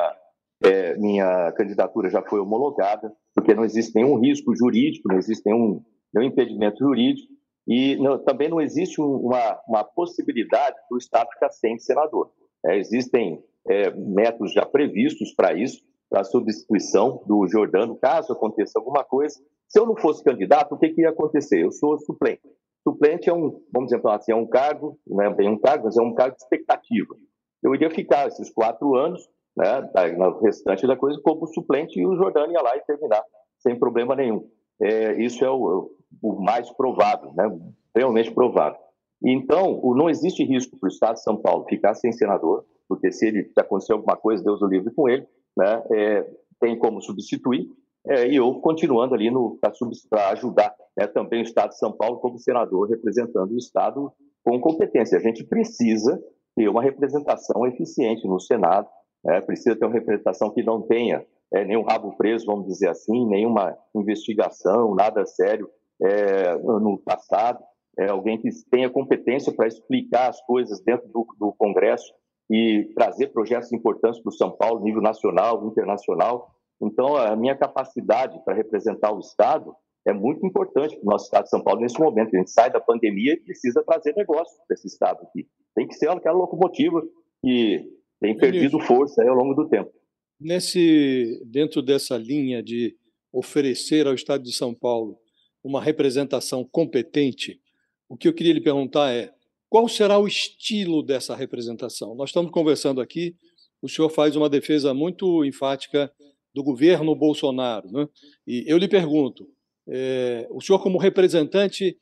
[0.64, 5.84] é, minha candidatura já foi homologada, porque não existe nenhum risco jurídico, não existe nenhum,
[6.14, 7.32] nenhum impedimento jurídico,
[7.68, 12.32] e não, também não existe uma, uma possibilidade do Estado ficar sem senador.
[12.66, 18.78] É, existem é, métodos já previstos para isso, para a substituição do Jordano, caso aconteça
[18.78, 19.40] alguma coisa.
[19.68, 21.64] Se eu não fosse candidato, o que, que ia acontecer?
[21.64, 22.42] Eu sou suplente.
[22.84, 25.98] Suplente é um, vamos dizer assim, é um cargo, não é bem um cargo, mas
[25.98, 27.16] é um cargo de expectativa.
[27.64, 32.16] Eu iria ficar esses quatro anos, né, no restante da coisa, como suplente e o
[32.16, 33.24] Jordano ia lá e terminar
[33.60, 34.48] sem problema nenhum.
[34.82, 37.50] É, isso é o, o, mais provável, né,
[37.96, 38.80] realmente provável.
[39.24, 43.28] Então, não existe risco para o Estado de São Paulo ficar sem senador, porque se
[43.28, 46.28] ele acontecer alguma coisa, Deus o livre com ele, né, é,
[46.60, 47.70] tem como substituir,
[48.06, 49.32] é, e eu continuando ali
[50.10, 54.12] para ajudar né, também o Estado de São Paulo como senador representando o Estado
[54.44, 55.18] com competência.
[55.18, 56.22] A gente precisa
[56.56, 58.88] ter uma representação eficiente no Senado,
[59.24, 63.28] né, precisa ter uma representação que não tenha é, nenhum rabo preso, vamos dizer assim,
[63.28, 65.70] nenhuma investigação, nada sério
[66.02, 67.64] é, no passado,
[67.98, 72.12] é, alguém que tenha competência para explicar as coisas dentro do, do Congresso
[72.52, 76.52] e trazer projetos importantes para o São Paulo, nível nacional, internacional.
[76.82, 79.74] Então, a minha capacidade para representar o Estado
[80.06, 82.36] é muito importante para o nosso Estado de São Paulo nesse momento.
[82.36, 85.48] A gente sai da pandemia e precisa trazer negócio para esse Estado aqui.
[85.76, 87.02] Tem que ser aquela locomotiva
[87.42, 87.88] que
[88.24, 89.92] tem perdido força ao longo do tempo.
[90.40, 92.96] Nesse, dentro dessa linha de
[93.34, 95.18] oferecer ao Estado de São Paulo
[95.62, 97.60] uma representação competente,
[98.08, 99.30] o que eu queria lhe perguntar é
[99.70, 102.16] qual será o estilo dessa representação?
[102.16, 103.36] Nós estamos conversando aqui,
[103.82, 106.10] o senhor faz uma defesa muito enfática
[106.56, 107.92] do governo Bolsonaro.
[107.92, 108.08] Né?
[108.48, 109.50] E eu lhe pergunto,
[109.90, 111.98] é, o senhor, como representante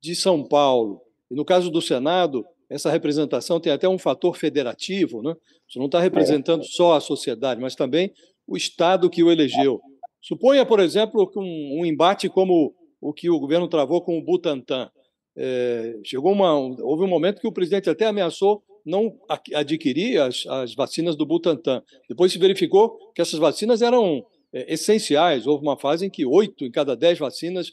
[0.00, 5.22] de São Paulo, e no caso do Senado, essa representação tem até um fator federativo,
[5.22, 5.34] né?
[5.68, 8.12] Você não está representando só a sociedade, mas também
[8.46, 9.80] o Estado que o elegeu.
[10.20, 14.90] Suponha, por exemplo, um, um embate como o que o governo travou com o Butantan.
[15.36, 19.18] É, chegou uma, houve um momento que o presidente até ameaçou não
[19.52, 21.82] adquirir as, as vacinas do Butantan.
[22.08, 25.46] Depois se verificou que essas vacinas eram é, essenciais.
[25.46, 27.72] Houve uma fase em que oito em cada dez vacinas é,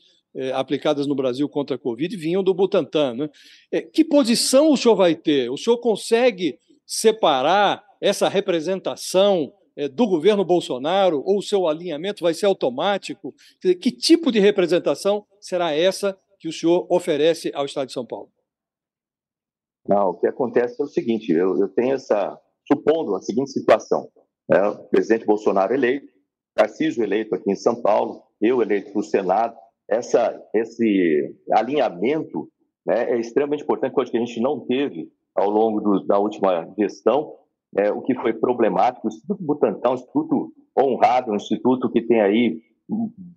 [0.54, 3.13] aplicadas no Brasil contra a Covid vinham do Butantan.
[3.13, 3.30] Né?
[3.72, 5.50] É, que posição o senhor vai ter?
[5.50, 12.34] O senhor consegue separar essa representação é, do governo Bolsonaro ou o seu alinhamento vai
[12.34, 13.34] ser automático?
[13.62, 18.30] Que tipo de representação será essa que o senhor oferece ao Estado de São Paulo?
[19.88, 24.10] Não, o que acontece é o seguinte: eu, eu tenho essa, supondo a seguinte situação:
[24.48, 26.08] né, o presidente Bolsonaro eleito,
[26.56, 29.56] Tarcísio eleito aqui em São Paulo, eu eleito para o Senado,
[29.89, 32.50] essa, esse alinhamento
[32.86, 36.67] né, é extremamente importante, coisa que a gente não teve ao longo do, da última
[36.78, 37.36] gestão,
[37.76, 39.08] é, o que foi problemático.
[39.08, 42.62] O Instituto Butantan, um instituto honrado, um instituto que tem aí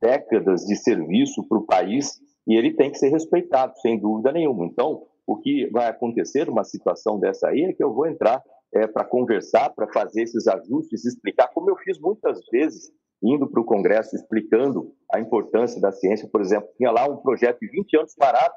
[0.00, 4.66] décadas de serviço para o país, e ele tem que ser respeitado, sem dúvida nenhuma.
[4.66, 8.42] Então, o que vai acontecer numa situação dessa aí é que eu vou entrar
[8.74, 12.90] é, para conversar, para fazer esses ajustes, explicar, como eu fiz muitas vezes,
[13.22, 16.28] indo para o Congresso, explicando a importância da ciência.
[16.30, 18.54] Por exemplo, tinha lá um projeto de 20 anos parado,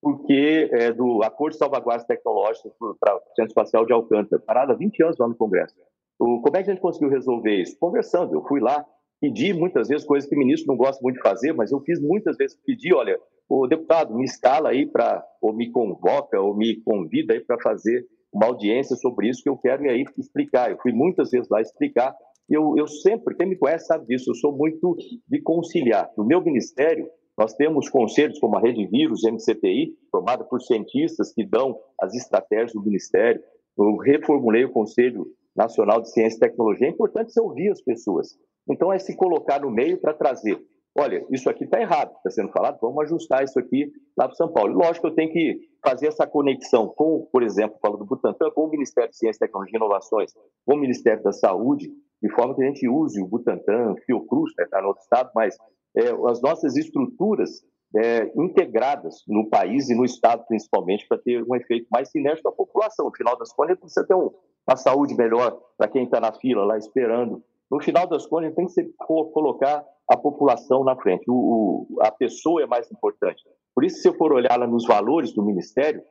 [0.00, 4.76] porque é, do Acordo de Salvaguardas Tecnológicas para o Centro Espacial de Alcântara, parado há
[4.76, 5.74] 20 anos lá no Congresso.
[6.18, 7.76] O, como é que a gente conseguiu resolver isso?
[7.78, 8.34] Conversando.
[8.34, 8.84] Eu fui lá,
[9.20, 12.00] pedi muitas vezes coisas que o ministro não gosta muito de fazer, mas eu fiz
[12.00, 16.80] muitas vezes, pedi, olha, o deputado me escala aí para, ou me convoca, ou me
[16.82, 20.70] convida aí para fazer uma audiência sobre isso que eu quero aí explicar.
[20.70, 22.14] Eu fui muitas vezes lá explicar
[22.48, 24.96] eu, eu sempre, quem me conhece sabe disso, eu sou muito
[25.28, 26.10] de conciliar.
[26.16, 31.44] No meu ministério, nós temos conselhos como a Rede Vírus, MCTI, formada por cientistas que
[31.44, 33.42] dão as estratégias do ministério.
[33.78, 36.86] Eu reformulei o Conselho Nacional de Ciência e Tecnologia.
[36.86, 38.38] É importante você ouvir as pessoas.
[38.68, 40.58] Então, é se colocar no meio para trazer.
[40.98, 44.50] Olha, isso aqui está errado, está sendo falado, vamos ajustar isso aqui lá para São
[44.50, 44.72] Paulo.
[44.72, 48.62] Lógico que eu tenho que fazer essa conexão com, por exemplo, falo do Butantan, com
[48.62, 50.32] o Ministério de Ciência, Tecnologia e Inovações,
[50.64, 51.90] com o Ministério da Saúde,
[52.22, 55.02] de forma que a gente use o Butantan, o Fiocruz, está né, tá no outro
[55.02, 55.56] estado, mas
[55.96, 57.62] é, as nossas estruturas
[57.94, 62.52] é, integradas no país e no estado, principalmente, para ter um efeito mais sinérgico à
[62.52, 63.06] população.
[63.06, 64.30] No final das contas, ter um,
[64.66, 68.66] uma saúde melhor para quem está na fila lá esperando no final das contas, tem
[68.66, 71.24] que ser, colocar a população na frente.
[71.28, 73.42] O, o, a pessoa é mais importante.
[73.74, 76.02] Por isso, se eu for olhar lá nos valores do Ministério,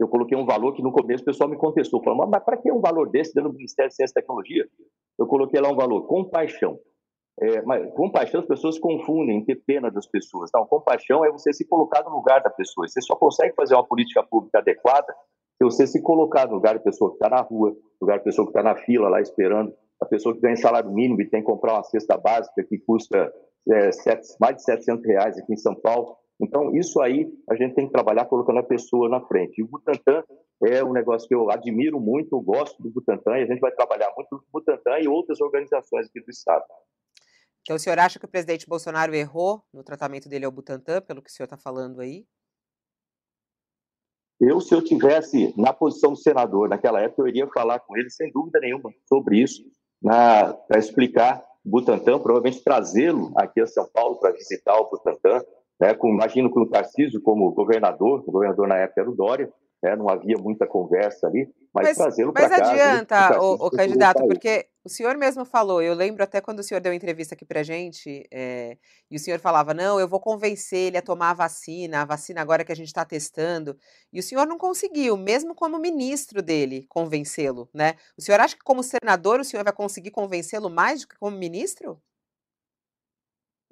[0.00, 2.72] eu coloquei um valor que no começo o pessoal me contestou, falando, mas para que
[2.72, 4.66] um valor desse dentro do Ministério de Ciência e Tecnologia?
[5.18, 6.78] Eu coloquei lá um valor, compaixão.
[7.40, 10.50] É, mas compaixão as pessoas confundem ter pena das pessoas.
[10.54, 12.86] Não, compaixão é você se colocar no lugar da pessoa.
[12.86, 15.14] Você só consegue fazer uma política pública adequada
[15.56, 18.24] se você se colocar no lugar da pessoa que está na rua, no lugar da
[18.24, 21.40] pessoa que está na fila lá esperando, a pessoa que ganha salário mínimo e tem
[21.40, 23.32] que comprar uma cesta básica que custa
[23.70, 26.16] é, sete, mais de 700 reais aqui em São Paulo.
[26.40, 29.60] Então, isso aí a gente tem que trabalhar colocando a pessoa na frente.
[29.60, 30.24] E o Butantan
[30.64, 33.70] é um negócio que eu admiro muito, eu gosto do Butantan, e a gente vai
[33.70, 36.64] trabalhar muito com o Butantan e outras organizações aqui do Estado.
[37.62, 41.22] Então, o senhor acha que o presidente Bolsonaro errou no tratamento dele ao Butantan, pelo
[41.22, 42.26] que o senhor está falando aí?
[44.40, 48.10] Eu, se eu tivesse na posição do senador naquela época, eu iria falar com ele,
[48.10, 49.62] sem dúvida nenhuma, sobre isso,
[50.02, 55.40] para explicar o Butantan, provavelmente trazê-lo aqui a São Paulo para visitar o Butantan,
[55.80, 59.52] né, com, imagino com o Tarcísio como governador, o governador na época era o Dória,
[59.80, 62.58] né, não havia muita conversa ali, mas, mas trazê-lo para cá...
[62.58, 66.62] Mas adianta, o, o candidato, porque o senhor mesmo falou, eu lembro até quando o
[66.62, 68.76] senhor deu entrevista aqui para gente, é,
[69.10, 72.40] e o senhor falava, não, eu vou convencer ele a tomar a vacina, a vacina
[72.40, 73.76] agora que a gente está testando,
[74.12, 77.94] e o senhor não conseguiu, mesmo como ministro dele, convencê-lo, né?
[78.16, 81.36] O senhor acha que como senador o senhor vai conseguir convencê-lo mais do que como
[81.36, 82.02] ministro?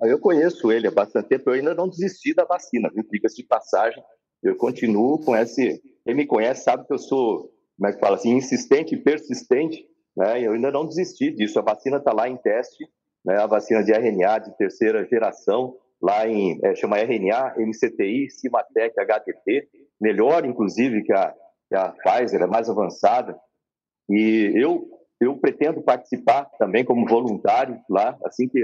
[0.02, 2.88] Eu conheço ele há bastante tempo, eu ainda não desisti da vacina?
[3.10, 4.02] Diga-se de passagem,
[4.42, 5.82] eu continuo com esse.
[6.04, 10.40] Quem me conhece sabe que eu sou, como é que fala assim, insistente persistente, né?
[10.42, 11.58] Eu ainda não desisti disso.
[11.58, 12.88] A vacina está lá em teste,
[13.24, 13.38] né?
[13.38, 19.68] A vacina de RNA de terceira geração, lá em é, chama RNA, MCTI, Cimatec, HDT,
[20.00, 21.34] melhor inclusive que a,
[21.68, 23.38] que a Pfizer, é mais avançada.
[24.08, 24.88] E eu
[25.20, 28.62] eu pretendo participar também como voluntário lá, assim que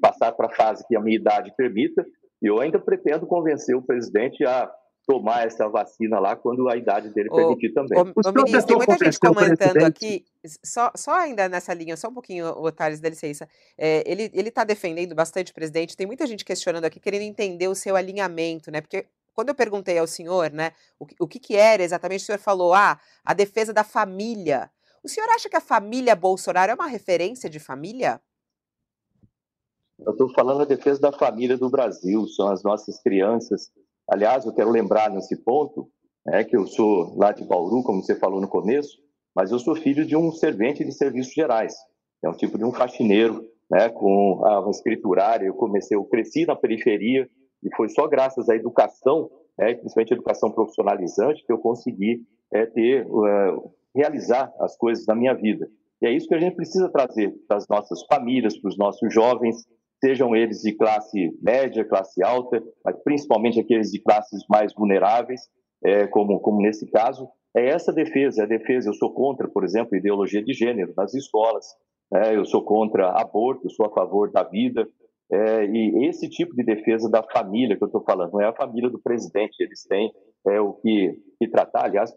[0.00, 2.04] passar para a fase que a minha idade permita.
[2.42, 4.68] E eu ainda pretendo convencer o presidente a
[5.06, 7.98] tomar essa vacina lá quando a idade dele o, permitir também.
[7.98, 10.24] O, o ministro, tem muita gente comentando aqui,
[10.64, 13.48] só, só ainda nessa linha, só um pouquinho, o Thales, dá licença.
[13.76, 17.74] É, ele está defendendo bastante o presidente, tem muita gente questionando aqui, querendo entender o
[17.74, 18.80] seu alinhamento, né?
[18.80, 22.38] Porque quando eu perguntei ao senhor, né, o, o que, que era exatamente, o senhor
[22.38, 24.70] falou, ah, a defesa da família.
[25.02, 28.20] O senhor acha que a família Bolsonaro é uma referência de família?
[29.98, 33.70] Eu estou falando a defesa da família do Brasil, são as nossas crianças,
[34.14, 35.88] Aliás, eu quero lembrar nesse ponto
[36.28, 38.96] é, que eu sou lá de Bauru, como você falou no começo,
[39.34, 41.74] mas eu sou filho de um servente de serviços gerais,
[42.22, 45.46] é um tipo de um faxineiro, né, com a escriturária.
[45.46, 47.28] Eu comecei, eu cresci na periferia
[47.60, 52.22] e foi só graças à educação, né, principalmente educação profissionalizante, que eu consegui
[52.52, 55.68] é, ter, uh, realizar as coisas da minha vida.
[56.00, 59.12] E é isso que a gente precisa trazer para as nossas famílias, para os nossos
[59.12, 59.56] jovens,
[60.04, 65.40] sejam eles de classe média, classe alta, mas principalmente aqueles de classes mais vulneráveis,
[65.82, 68.90] é, como, como nesse caso, é essa defesa, é a defesa.
[68.90, 71.64] Eu sou contra, por exemplo, ideologia de gênero nas escolas,
[72.12, 74.86] é, eu sou contra aborto, sou a favor da vida,
[75.32, 78.54] é, e esse tipo de defesa da família que eu estou falando, não é a
[78.54, 80.12] família do presidente, eles têm
[80.48, 81.86] é, o que, que tratar.
[81.86, 82.12] Aliás,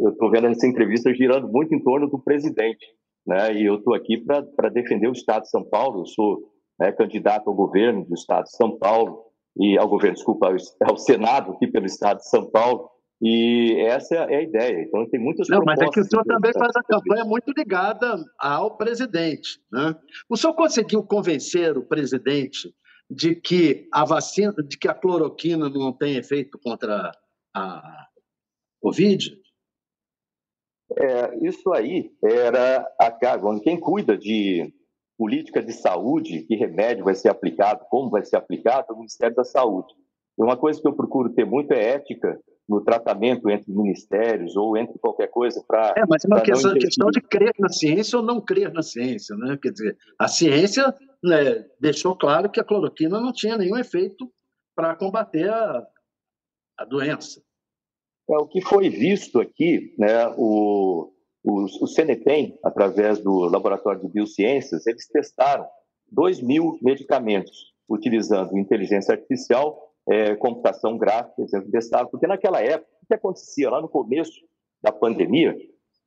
[0.00, 2.86] eu estou vendo essa entrevista girando muito em torno do presidente,
[3.26, 3.52] né?
[3.52, 7.48] e eu estou aqui para defender o Estado de São Paulo, eu sou né, candidato
[7.48, 9.24] ao governo do Estado de São Paulo,
[9.58, 14.36] e ao governo, desculpa, ao Senado aqui pelo Estado de São Paulo, e essa é
[14.36, 14.82] a ideia.
[14.82, 18.22] Então, tem muitas Não, mas é que o senhor também faz a campanha muito ligada
[18.38, 19.58] ao presidente.
[19.72, 19.96] Né?
[20.28, 22.74] O senhor conseguiu convencer o presidente
[23.10, 27.10] de que a vacina, de que a cloroquina não tem efeito contra
[27.54, 28.06] a
[28.82, 29.34] Covid?
[30.98, 33.60] É, isso aí era a carga.
[33.60, 34.72] Quem cuida de
[35.16, 39.34] política de saúde, que remédio vai ser aplicado, como vai ser aplicado, é o Ministério
[39.34, 39.94] da Saúde.
[40.38, 44.76] E uma coisa que eu procuro ter muito é ética no tratamento entre ministérios ou
[44.76, 45.94] entre qualquer coisa para.
[45.96, 49.36] É, mas é uma questão, questão, de crer na ciência ou não crer na ciência,
[49.36, 49.56] né?
[49.62, 54.30] Quer dizer, a ciência né, deixou claro que a cloroquina não tinha nenhum efeito
[54.74, 55.86] para combater a,
[56.78, 57.40] a doença.
[58.28, 61.12] É, o que foi visto aqui, né, o,
[61.46, 65.64] o, CNEPEM, através do Laboratório de Biociências, eles testaram
[66.10, 73.06] 2 mil medicamentos utilizando inteligência artificial, é, computação gráfica, eles testaram, porque naquela época, o
[73.06, 74.40] que acontecia lá no começo
[74.82, 75.56] da pandemia,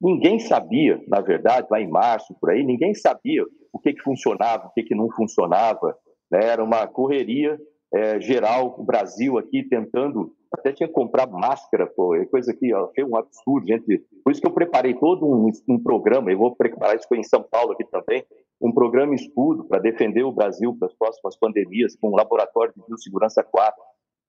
[0.02, 4.68] ninguém sabia, na verdade, lá em março, por aí, ninguém sabia o que, que funcionava,
[4.68, 5.98] o que, que não funcionava,
[6.30, 6.40] né?
[6.44, 7.58] era uma correria
[7.94, 12.74] é, geral, o Brasil aqui tentando até tinha que comprar máscara, pô, é coisa que
[12.74, 14.04] ó, foi um absurdo, gente.
[14.24, 17.44] Por isso que eu preparei todo um, um programa, eu vou preparar isso em São
[17.44, 18.26] Paulo aqui também,
[18.62, 22.82] um programa escudo para defender o Brasil para as próximas pandemias, com um laboratório de
[22.86, 23.82] biossegurança 4.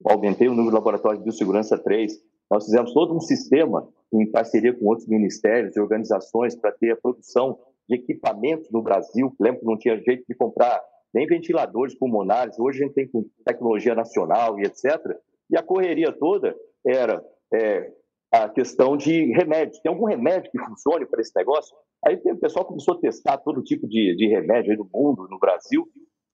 [0.04, 2.12] aumentei o número de laboratórios de biossegurança 3.
[2.50, 6.96] Nós fizemos todo um sistema em parceria com outros ministérios e organizações para ter a
[6.96, 9.35] produção de equipamentos no Brasil.
[9.40, 10.80] Lembro que não tinha jeito de comprar
[11.12, 12.59] nem ventiladores pulmonares.
[12.59, 14.85] Hoje a gente tem com tecnologia nacional e etc.
[15.50, 16.54] E a correria toda
[16.86, 17.92] era é,
[18.32, 19.80] a questão de remédios.
[19.80, 21.76] Tem algum remédio que funcione para esse negócio?
[22.06, 25.38] Aí o pessoal começou a testar todo tipo de, de remédio aí no mundo, no
[25.38, 25.86] Brasil.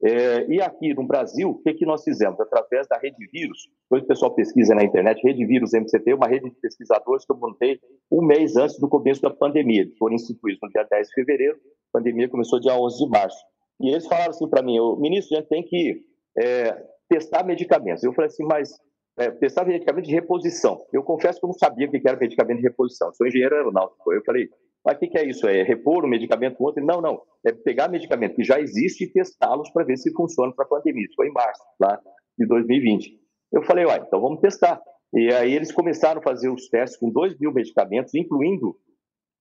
[0.03, 2.39] É, e aqui no Brasil, o que, que nós fizemos?
[2.39, 6.51] Através da Rede Vírus, depois o pessoal pesquisa na internet, Rede Vírus MCT, uma rede
[6.51, 7.81] de pesquisadores que eu montei
[8.13, 9.81] um mês antes do começo da pandemia.
[9.81, 13.39] Eles foram instituídos no dia 10 de fevereiro, a pandemia começou dia 11 de março.
[13.81, 16.03] E eles falaram assim para mim, ministro, a gente tem que
[16.39, 18.03] é, testar medicamentos.
[18.05, 18.71] Eu falei assim, mas
[19.19, 20.85] é, medicamento de reposição.
[20.93, 23.13] Eu confesso que eu não sabia o que era medicamento de reposição.
[23.15, 24.13] sou engenheiro aeronáutico.
[24.13, 24.49] Eu falei,
[24.85, 25.49] mas o que, que, é isso?
[25.49, 26.85] É repor um medicamento com outro?
[26.85, 27.21] Não, não.
[27.45, 31.05] É pegar medicamento que já existe e testá-los para ver se funciona para a pandemia.
[31.05, 32.01] Isso foi em março lá
[32.39, 33.19] de 2020.
[33.53, 34.81] Eu falei, olha, então vamos testar.
[35.15, 38.77] E aí eles começaram a fazer os testes com 2 mil medicamentos, incluindo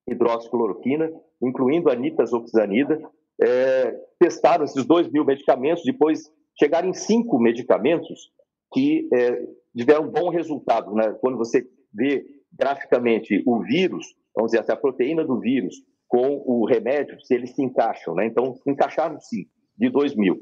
[0.08, 1.12] hidroxicloroquina,
[1.42, 3.02] incluindo anitazoxanida.
[3.42, 8.32] É, testaram esses 2 mil medicamentos, depois chegaram em cinco medicamentos
[8.76, 9.42] que é,
[9.74, 10.94] tiveram um bom resultado.
[10.94, 11.16] Né?
[11.22, 15.76] Quando você vê graficamente o vírus, vamos dizer assim, a proteína do vírus
[16.10, 18.14] com o remédio, se eles se encaixam.
[18.14, 18.26] Né?
[18.26, 19.46] Então, encaixaram sim,
[19.78, 20.42] de 2 mil.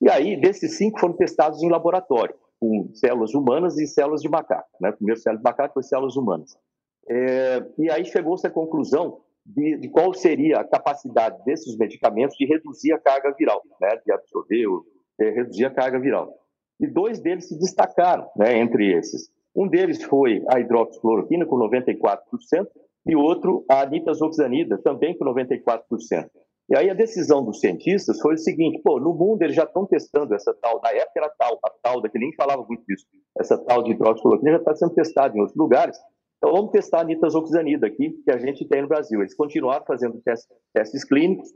[0.00, 4.68] E aí, desses cinco foram testados em laboratório, com células humanas e células de macaco.
[4.80, 4.90] Né?
[4.92, 6.56] Primeiro células de macaco, depois células humanas.
[7.08, 12.46] É, e aí chegou-se à conclusão de, de, qual seria a capacidade desses medicamentos de
[12.46, 14.00] reduzir a carga viral, né?
[14.04, 14.66] de absorver,
[15.20, 16.34] é, reduzir a carga viral.
[16.80, 19.28] E dois deles se destacaram né, entre esses.
[19.54, 22.18] Um deles foi a hidroxicloroquina, com 94%,
[23.06, 26.28] e outro a nitazoxanida, também com 94%.
[26.68, 29.86] E aí a decisão dos cientistas foi o seguinte, pô, no mundo eles já estão
[29.86, 33.06] testando essa tal, na época era tal, a tal, que nem falava muito disso,
[33.38, 35.96] essa tal de hidroxicloroquina já está sendo testada em outros lugares,
[36.36, 39.20] então vamos testar a nitazoxanida aqui, que a gente tem no Brasil.
[39.20, 41.48] Eles continuaram fazendo testes, testes clínicos,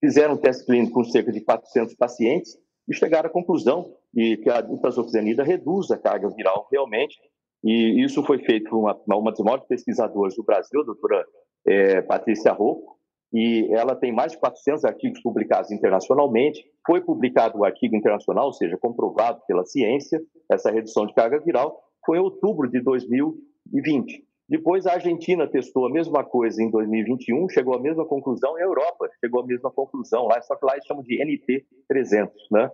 [0.00, 2.56] fizeram um teste clínico com cerca de 400 pacientes,
[2.88, 7.16] e chegaram à conclusão de que a nitazoxanida reduz a carga viral realmente,
[7.64, 11.24] e isso foi feito por uma, uma das maiores pesquisadoras do Brasil, a doutora
[11.66, 12.98] é, Patrícia Rocco,
[13.32, 16.62] e ela tem mais de 400 artigos publicados internacionalmente.
[16.86, 20.20] Foi publicado o artigo internacional, ou seja, comprovado pela ciência,
[20.50, 24.22] essa redução de carga viral, foi em outubro de 2020.
[24.48, 28.66] Depois a Argentina testou a mesma coisa em 2021, chegou à mesma conclusão, e a
[28.66, 32.70] Europa chegou à mesma conclusão, lá, só que lá eles chamam de NT300, né?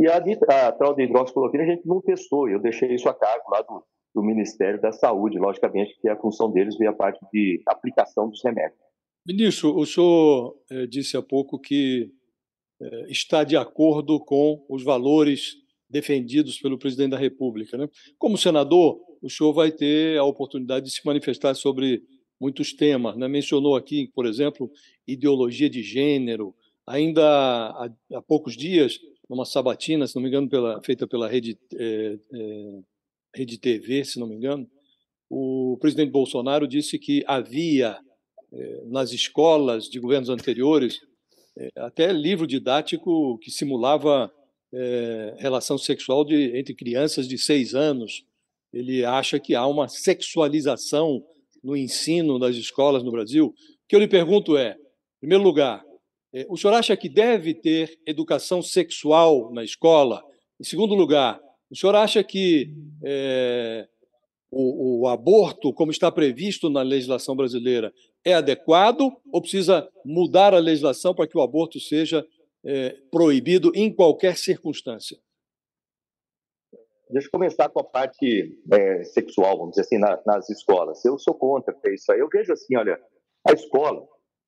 [0.00, 3.50] E a, a tal de hidroxicloroquina a gente não testou, eu deixei isso a cargo
[3.50, 3.84] lá do,
[4.14, 8.42] do Ministério da Saúde, logicamente, que a função deles veio a parte de aplicação dos
[8.42, 8.80] remédios.
[9.26, 12.10] Ministro, o senhor eh, disse há pouco que
[12.80, 17.76] eh, está de acordo com os valores defendidos pelo presidente da República.
[17.76, 17.86] Né?
[18.16, 22.02] Como senador, o senhor vai ter a oportunidade de se manifestar sobre
[22.40, 23.18] muitos temas.
[23.18, 23.28] Né?
[23.28, 24.70] Mencionou aqui, por exemplo,
[25.06, 26.54] ideologia de gênero.
[26.86, 28.98] Ainda há, há poucos dias,
[29.30, 32.80] numa sabatina, se não me engano, pela, feita pela Rede, é, é,
[33.32, 34.68] Rede TV, se não me engano,
[35.30, 37.96] o presidente Bolsonaro disse que havia
[38.52, 40.98] é, nas escolas de governos anteriores
[41.76, 44.32] até livro didático que simulava
[45.38, 48.24] relação sexual de, entre crianças de seis anos
[48.72, 51.22] ele acha que há uma sexualização
[51.62, 53.46] no ensino das escolas no Brasil.
[53.46, 53.54] O
[53.88, 55.82] que eu lhe pergunto é, em primeiro lugar,
[56.48, 60.22] o senhor acha que deve ter educação sexual na escola?
[60.60, 61.40] Em segundo lugar,
[61.70, 63.88] o senhor acha que é,
[64.50, 67.92] o, o, aborto, como está previsto na legislação brasileira,
[68.24, 72.26] é adequado ou precisa mudar a legislação para que o aborto seja
[72.64, 75.18] é, proibido em qualquer circunstância?
[77.08, 81.04] Deixa eu começar com a parte é, sexual, vamos dizer assim, na, nas escolas.
[81.04, 82.20] Eu sou contra isso aí.
[82.20, 83.00] Eu vejo assim, olha,
[83.48, 84.06] a escola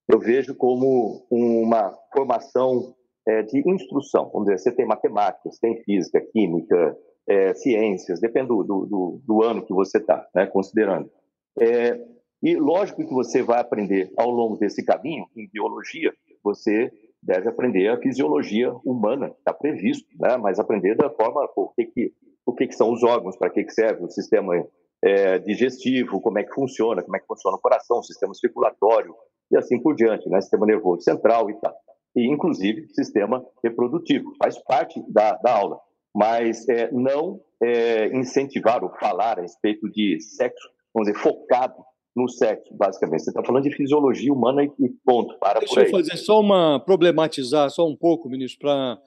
[0.09, 2.95] eu vejo como uma formação
[3.27, 4.31] é, de instrução.
[4.33, 6.97] Vamos dizer, você tem matemática, você tem física, química,
[7.29, 11.11] é, ciências, depende do, do, do, ano que você está, né, considerando.
[11.59, 11.99] É,
[12.43, 16.13] e lógico que você vai aprender ao longo desse caminho, em biologia,
[16.43, 16.91] você
[17.23, 22.13] deve aprender a fisiologia humana, está previsto, né, mas aprender da forma, o que, que
[22.45, 24.53] o que, que são os órgãos, para que, que serve o sistema
[25.01, 29.15] é, digestivo, como é que funciona, como é que funciona o coração, o sistema circulatório
[29.53, 30.41] e assim por diante, né?
[30.41, 31.75] sistema nervoso central e tal.
[32.17, 35.79] E, inclusive, sistema reprodutivo, faz parte da, da aula.
[36.15, 41.75] Mas é, não é, incentivar ou falar a respeito de sexo, vamos dizer, focado
[42.15, 43.23] no sexo, basicamente.
[43.23, 45.85] Você está falando de fisiologia humana e ponto, para Deixa por aí.
[45.87, 49.01] Deixa eu fazer só uma, problematizar só um pouco, ministro, para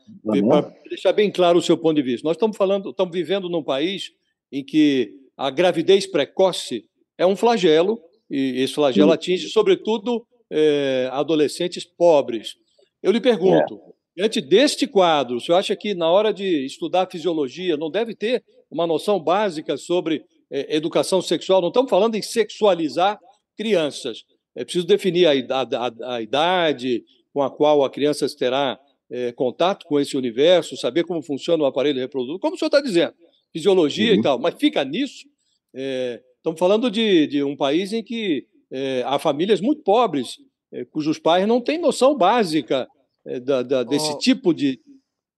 [0.89, 2.27] deixar bem claro o seu ponto de vista.
[2.27, 4.11] Nós estamos falando, estamos vivendo num país
[4.51, 6.85] em que a gravidez precoce
[7.17, 10.25] é um flagelo, e esse flagelo atinge, sobretudo,
[10.57, 12.55] é, adolescentes pobres.
[13.03, 13.95] Eu lhe pergunto, é.
[14.15, 18.41] Diante deste quadro, o senhor acha que na hora de estudar fisiologia não deve ter
[18.71, 21.61] uma noção básica sobre é, educação sexual?
[21.61, 23.19] Não estamos falando em sexualizar
[23.57, 24.23] crianças.
[24.55, 27.03] É preciso definir a, a, a idade
[27.33, 28.79] com a qual a criança terá
[29.11, 32.79] é, contato com esse universo, saber como funciona o aparelho reprodutor, como o senhor está
[32.79, 33.13] dizendo,
[33.51, 34.19] fisiologia uhum.
[34.19, 34.39] e tal.
[34.39, 35.25] Mas fica nisso.
[35.73, 40.37] É, estamos falando de, de, um país em que é, há famílias muito pobres,
[40.71, 42.87] é, cujos pais não têm noção básica
[43.25, 44.17] é, da, da, desse oh.
[44.17, 44.79] tipo de,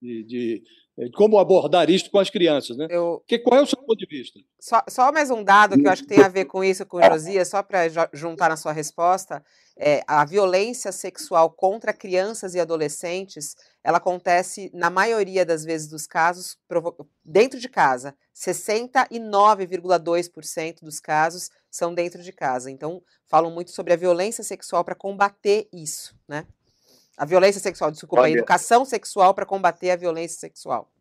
[0.02, 0.64] de, de,
[0.98, 2.88] de, como abordar isso com as crianças, né?
[2.90, 3.24] Eu...
[3.28, 4.40] Que, qual é o seu ponto de vista?
[4.60, 6.98] Só, só mais um dado que eu acho que tem a ver com isso, com
[6.98, 9.44] o Josias, só para juntar na sua resposta,
[9.80, 16.08] é, a violência sexual contra crianças e adolescentes, ela acontece, na maioria das vezes dos
[16.08, 16.58] casos,
[17.24, 18.16] dentro de casa.
[18.36, 22.70] 69,2% dos casos são dentro de casa.
[22.72, 26.46] Então, falam muito sobre a violência sexual para combater isso, né?
[27.18, 30.92] A violência sexual, desculpa, Olha, a educação sexual para combater a violência sexual.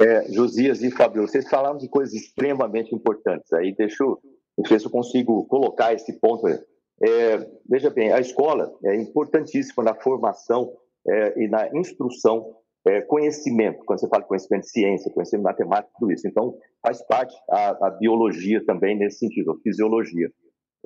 [0.00, 3.52] É, Josias e Fabio, vocês falaram de coisas extremamente importantes.
[3.52, 4.18] Aí deixa eu
[4.66, 6.46] ver se eu consigo colocar esse ponto.
[6.46, 7.38] É,
[7.68, 10.72] veja bem, a escola é importantíssima na formação
[11.06, 12.54] é, e na instrução,
[12.88, 13.84] é, conhecimento.
[13.84, 16.26] Quando você fala conhecimento de ciência, conhecimento de matemática, tudo isso.
[16.26, 20.30] Então, faz parte a, a biologia também nesse sentido, a fisiologia.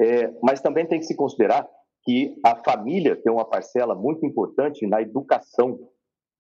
[0.01, 1.69] É, mas também tem que se considerar
[2.05, 5.79] que a família tem uma parcela muito importante na educação,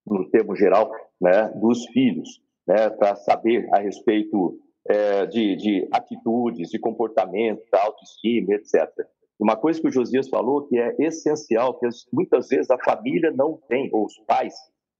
[0.04, 0.90] no termo geral,
[1.20, 4.58] né, dos filhos, né, para saber a respeito
[4.88, 8.90] é, de, de, atitudes, de comportamento, da autoestima, etc.
[9.38, 13.60] Uma coisa que o Josias falou que é essencial, que muitas vezes a família não
[13.68, 14.54] tem, ou os pais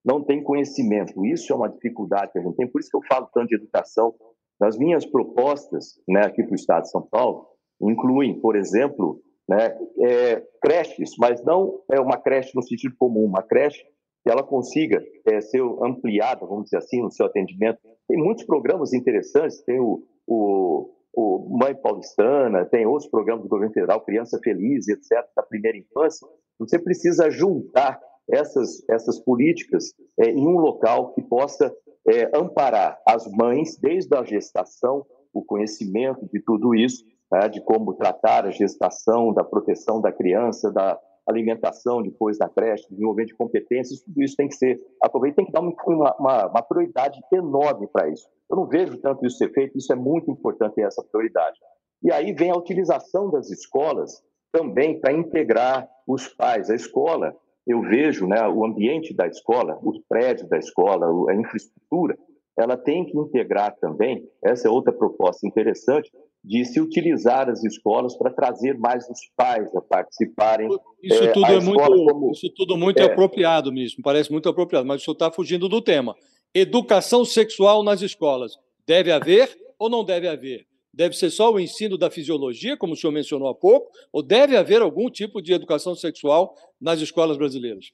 [0.05, 1.25] não têm conhecimento.
[1.25, 2.69] Isso é uma dificuldade que a gente tem.
[2.69, 4.15] Por isso que eu falo tanto de educação.
[4.61, 7.47] Nas minhas propostas né, aqui para o Estado de São Paulo,
[7.81, 13.43] incluem, por exemplo, né, é, creches, mas não é uma creche no sentido comum, uma
[13.43, 13.83] creche
[14.25, 17.81] que ela consiga é, ser ampliada, vamos dizer assim, no seu atendimento.
[18.07, 23.75] Tem muitos programas interessantes, tem o, o, o Mãe Paulistana, tem outros programas do governo
[23.75, 26.27] federal, Criança Feliz, etc., da primeira infância.
[26.59, 28.01] Você precisa juntar
[28.31, 31.75] essas, essas políticas é, em um local que possa
[32.09, 37.95] é, amparar as mães desde a gestação, o conhecimento de tudo isso, né, de como
[37.95, 44.03] tratar a gestação, da proteção da criança, da alimentação depois da creche, desenvolvimento de competências,
[44.03, 45.75] tudo isso tem que ser aproveitado, tem que dar uma,
[46.19, 48.29] uma, uma prioridade enorme para isso.
[48.51, 51.59] Eu não vejo tanto isso ser feito, isso é muito importante essa prioridade.
[52.03, 56.69] E aí vem a utilização das escolas também para integrar os pais.
[56.69, 57.35] A escola,
[57.67, 62.19] eu vejo né, o ambiente da escola, os prédios da escola, a infraestrutura,
[62.59, 66.11] ela tem que integrar também, essa é outra proposta interessante,
[66.45, 70.69] de se utilizar as escolas para trazer mais os pais a participarem.
[71.03, 72.31] Isso é, tudo é muito, como...
[72.33, 73.05] isso tudo muito é.
[73.05, 76.17] apropriado mesmo, parece muito apropriado, mas o senhor está fugindo do tema.
[76.53, 78.59] Educação sexual nas escolas.
[78.87, 80.67] Deve haver ou não deve haver?
[80.95, 84.57] Deve ser só o ensino da fisiologia, como o senhor mencionou há pouco, ou deve
[84.57, 87.87] haver algum tipo de educação sexual nas escolas brasileiras?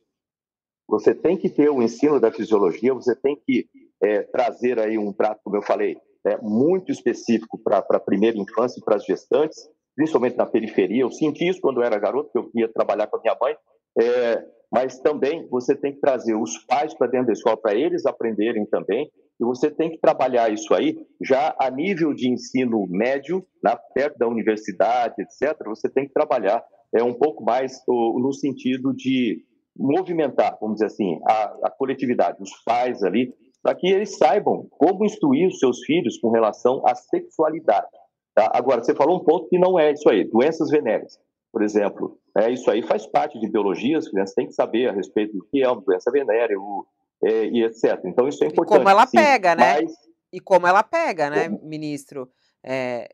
[0.88, 3.68] Você tem que ter o ensino da fisiologia, você tem que
[4.02, 5.96] é, trazer aí um prato, como eu falei,
[6.26, 11.02] é, muito específico para a primeira infância e para as gestantes, principalmente na periferia.
[11.02, 13.56] Eu senti isso quando eu era garoto, que eu ia trabalhar com a minha mãe,
[14.00, 18.06] é, mas também você tem que trazer os pais para dentro da escola, para eles
[18.06, 19.10] aprenderem também,
[19.40, 24.18] e você tem que trabalhar isso aí já a nível de ensino médio, na, perto
[24.18, 25.56] da universidade, etc.
[25.66, 26.64] Você tem que trabalhar
[26.94, 29.44] é, um pouco mais no sentido de
[29.76, 33.32] movimentar, vamos dizer assim, a, a coletividade, os pais ali,
[33.62, 37.86] para que eles saibam como instruir os seus filhos com relação à sexualidade.
[38.34, 38.50] Tá?
[38.52, 41.18] Agora, você falou um ponto que não é isso aí, doenças venéreas,
[41.52, 42.18] por exemplo.
[42.36, 45.44] É, isso aí faz parte de biologia, as crianças têm que saber a respeito do
[45.44, 46.84] que é uma doença venérea o,
[47.22, 48.00] é, e etc.
[48.04, 48.76] Então, isso é importante.
[48.76, 49.80] E como ela sim, pega, né?
[49.82, 49.92] Mas...
[50.32, 51.66] E como ela pega, né, como...
[51.66, 52.30] ministro?
[52.62, 53.08] É,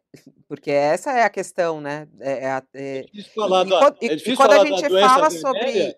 [0.49, 2.09] porque essa é a questão, né?
[2.21, 5.97] É, é, é difícil falar da, e, é difícil e quando a gente fala sobre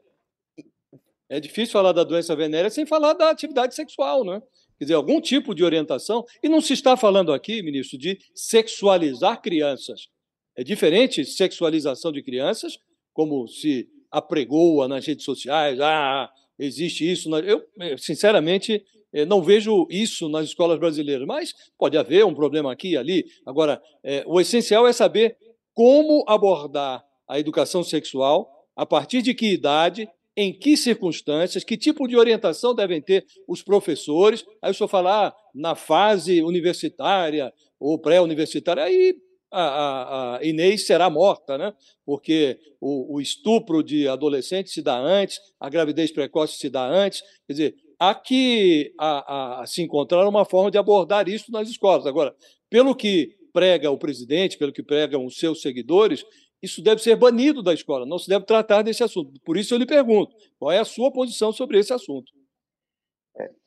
[1.29, 4.41] é difícil falar da doença venérea sem falar da atividade sexual, né?
[4.79, 6.25] Quer dizer, algum tipo de orientação.
[6.43, 10.09] E não se está falando aqui, ministro, de sexualizar crianças.
[10.55, 12.79] É diferente sexualização de crianças,
[13.13, 17.35] como se apregoa nas redes sociais, ah, existe isso.
[17.37, 18.83] Eu, eh, sinceramente,
[19.13, 23.25] eh, não vejo isso nas escolas brasileiras, mas pode haver um problema aqui e ali.
[23.45, 25.37] Agora, é, o essencial é saber
[25.75, 32.07] como abordar a educação sexual, a partir de que idade, em que circunstâncias, que tipo
[32.07, 34.45] de orientação devem ter os professores.
[34.61, 39.17] Aí o senhor fala, ah, na fase universitária ou pré-universitária, aí
[39.61, 41.73] a, a, Inês será morta, né?
[42.05, 47.23] porque o, o estupro de adolescentes se dá antes, a gravidez precoce se dá antes.
[47.47, 52.07] Quer dizer, há que a, a, se encontrar uma forma de abordar isso nas escolas.
[52.07, 52.35] Agora,
[52.69, 56.25] pelo que prega o presidente, pelo que pregam os seus seguidores,
[56.63, 59.33] isso deve ser banido da escola, não se deve tratar desse assunto.
[59.45, 62.33] Por isso eu lhe pergunto, qual é a sua posição sobre esse assunto?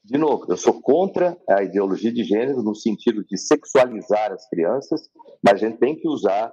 [0.04, 5.10] De novo, eu sou contra a ideologia de gênero no sentido de sexualizar as crianças,
[5.44, 6.52] mas a gente tem que usar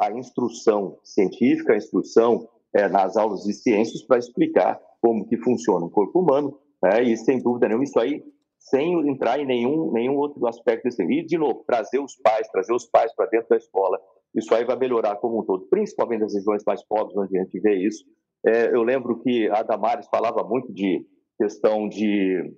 [0.00, 5.86] a instrução científica, a instrução é, nas aulas de ciências para explicar como que funciona
[5.86, 7.02] o corpo humano, né?
[7.02, 8.22] e sem dúvida nenhuma, isso aí
[8.58, 11.02] sem entrar em nenhum, nenhum outro aspecto desse.
[11.02, 13.98] E, de novo, trazer os pais, trazer os pais para dentro da escola,
[14.34, 17.60] isso aí vai melhorar como um todo, principalmente nas regiões mais pobres, onde a gente
[17.60, 18.04] vê isso.
[18.44, 21.06] É, eu lembro que a Damares falava muito de
[21.38, 22.52] questão de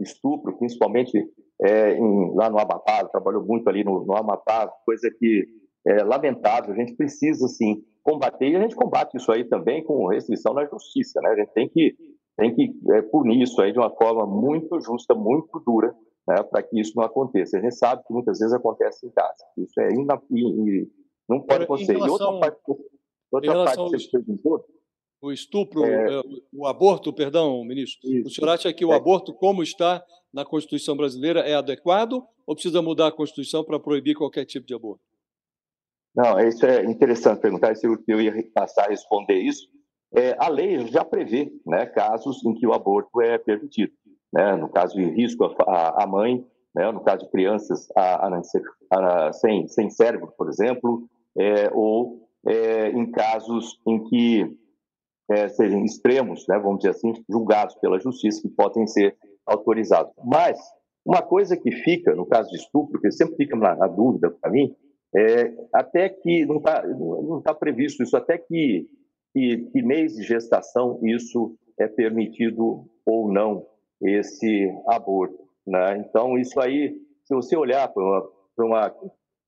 [0.00, 1.18] estupro, principalmente
[1.62, 5.46] é, em, lá no Amapá, trabalhou muito ali no, no Amapá, coisa que
[5.86, 10.06] é lamentável, a gente precisa, sim, combater, e a gente combate isso aí também com
[10.08, 11.30] restrição na justiça, né?
[11.30, 11.96] A gente tem que,
[12.36, 15.94] tem que é, punir isso aí de uma forma muito justa, muito dura,
[16.26, 17.58] né, para que isso não aconteça.
[17.58, 19.44] A gente sabe que muitas vezes acontece em casa.
[19.56, 20.20] Isso é ina,
[21.28, 21.92] não pode acontecer.
[21.94, 22.60] Relação, e outra parte,
[23.32, 24.64] outra parte que você perguntou,
[25.20, 26.20] o estupro, é...
[26.52, 28.08] o aborto, perdão, ministro.
[28.08, 28.28] Isso.
[28.28, 28.96] O senhor acha que o é...
[28.96, 30.02] aborto, como está
[30.32, 34.74] na Constituição brasileira, é adequado ou precisa mudar a Constituição para proibir qualquer tipo de
[34.74, 35.02] aborto?
[36.14, 39.68] Não, isso é interessante perguntar, se eu ia passar a responder isso.
[40.14, 43.92] É, a lei já prevê né, casos em que o aborto é permitido.
[44.32, 46.44] Né, no caso de risco à mãe,
[46.74, 51.08] né, no caso de crianças a, a, a, sem, sem cérebro, por exemplo,
[51.38, 54.56] é, ou é, em casos em que
[55.30, 59.16] é, sejam extremos, né, vamos dizer assim, julgados pela justiça, que podem ser
[59.46, 60.12] autorizados.
[60.24, 60.58] Mas
[61.04, 64.50] uma coisa que fica, no caso de estupro, que sempre fica na, na dúvida para
[64.50, 64.74] mim,
[65.14, 66.82] é até que não está
[67.44, 68.86] tá previsto isso, até que,
[69.32, 73.66] que, que mês de gestação isso é permitido ou não,
[74.02, 75.48] esse aborto.
[75.66, 75.98] Né?
[75.98, 78.94] Então, isso aí, se você olhar para uma, uma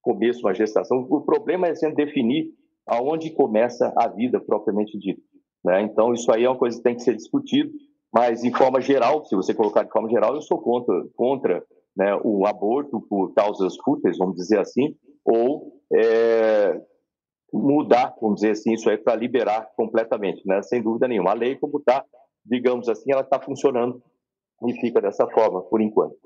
[0.02, 2.54] começo, uma gestação, o problema é sempre definir
[2.86, 5.22] aonde começa a vida propriamente dita.
[5.64, 5.82] Né?
[5.82, 7.70] Então, isso aí é uma coisa que tem que ser discutido,
[8.12, 11.64] mas, em forma geral, se você colocar de forma geral, eu sou contra, contra
[11.96, 16.80] né, o aborto por causas fúteis, vamos dizer assim, ou é,
[17.52, 20.62] mudar, vamos dizer assim, isso aí para liberar completamente, né?
[20.62, 21.30] sem dúvida nenhuma.
[21.30, 22.04] A lei, como está,
[22.44, 24.02] digamos assim, ela está funcionando
[24.66, 26.16] e fica dessa forma, por enquanto.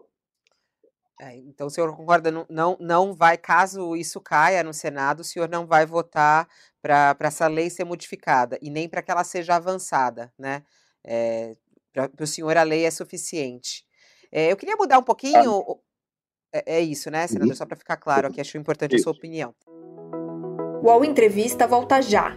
[1.20, 5.24] É, então, o senhor concorda, não, não, não vai, caso isso caia no Senado, o
[5.24, 6.48] senhor não vai votar
[6.82, 10.62] para essa lei ser modificada e nem para que ela seja avançada, né?
[11.04, 11.54] É,
[11.92, 13.84] para o senhor a lei é suficiente.
[14.32, 15.60] É, eu queria mudar um pouquinho.
[15.60, 15.74] Ah.
[16.52, 17.50] É, é, isso, né, senador?
[17.50, 17.56] Uhum.
[17.56, 19.02] Só para ficar claro aqui, acho importante isso.
[19.02, 19.54] a sua opinião.
[20.82, 22.36] O UOL Entrevista volta já.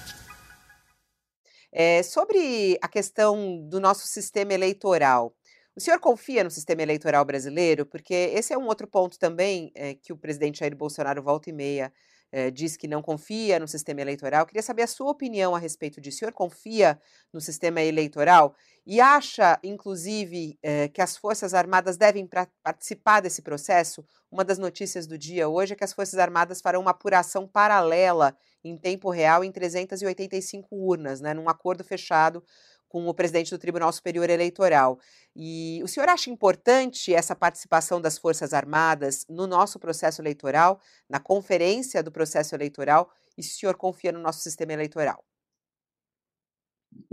[1.71, 5.33] É, sobre a questão do nosso sistema eleitoral,
[5.75, 7.85] o senhor confia no sistema eleitoral brasileiro?
[7.85, 11.53] Porque esse é um outro ponto também é, que o presidente Jair Bolsonaro volta e
[11.53, 11.93] meia
[12.31, 14.45] é, diz que não confia no sistema eleitoral.
[14.45, 16.17] Queria saber a sua opinião a respeito disso.
[16.17, 16.99] O senhor confia
[17.33, 18.55] no sistema eleitoral
[18.85, 22.27] e acha, inclusive, é, que as Forças Armadas devem
[22.63, 24.05] participar desse processo?
[24.31, 28.35] Uma das notícias do dia hoje é que as Forças Armadas farão uma apuração paralela
[28.63, 32.43] em tempo real em 385 urnas, né, num acordo fechado
[32.91, 34.99] com o presidente do Tribunal Superior Eleitoral.
[35.33, 40.77] E o senhor acha importante essa participação das Forças Armadas no nosso processo eleitoral,
[41.09, 45.23] na conferência do processo eleitoral, e se o senhor confia no nosso sistema eleitoral?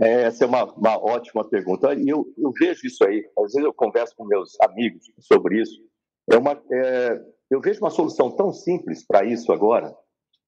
[0.01, 1.93] É, essa é uma, uma ótima pergunta.
[1.93, 5.81] E eu, eu, vejo isso aí, às vezes eu converso com meus amigos sobre isso.
[6.29, 9.95] É uma, é, eu vejo uma solução tão simples para isso agora.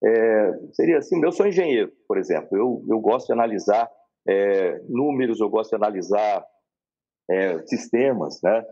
[0.03, 3.89] É, seria assim: eu sou engenheiro, por exemplo, eu, eu gosto de analisar
[4.27, 6.45] é, números, eu gosto de analisar
[7.29, 8.65] é, sistemas, né?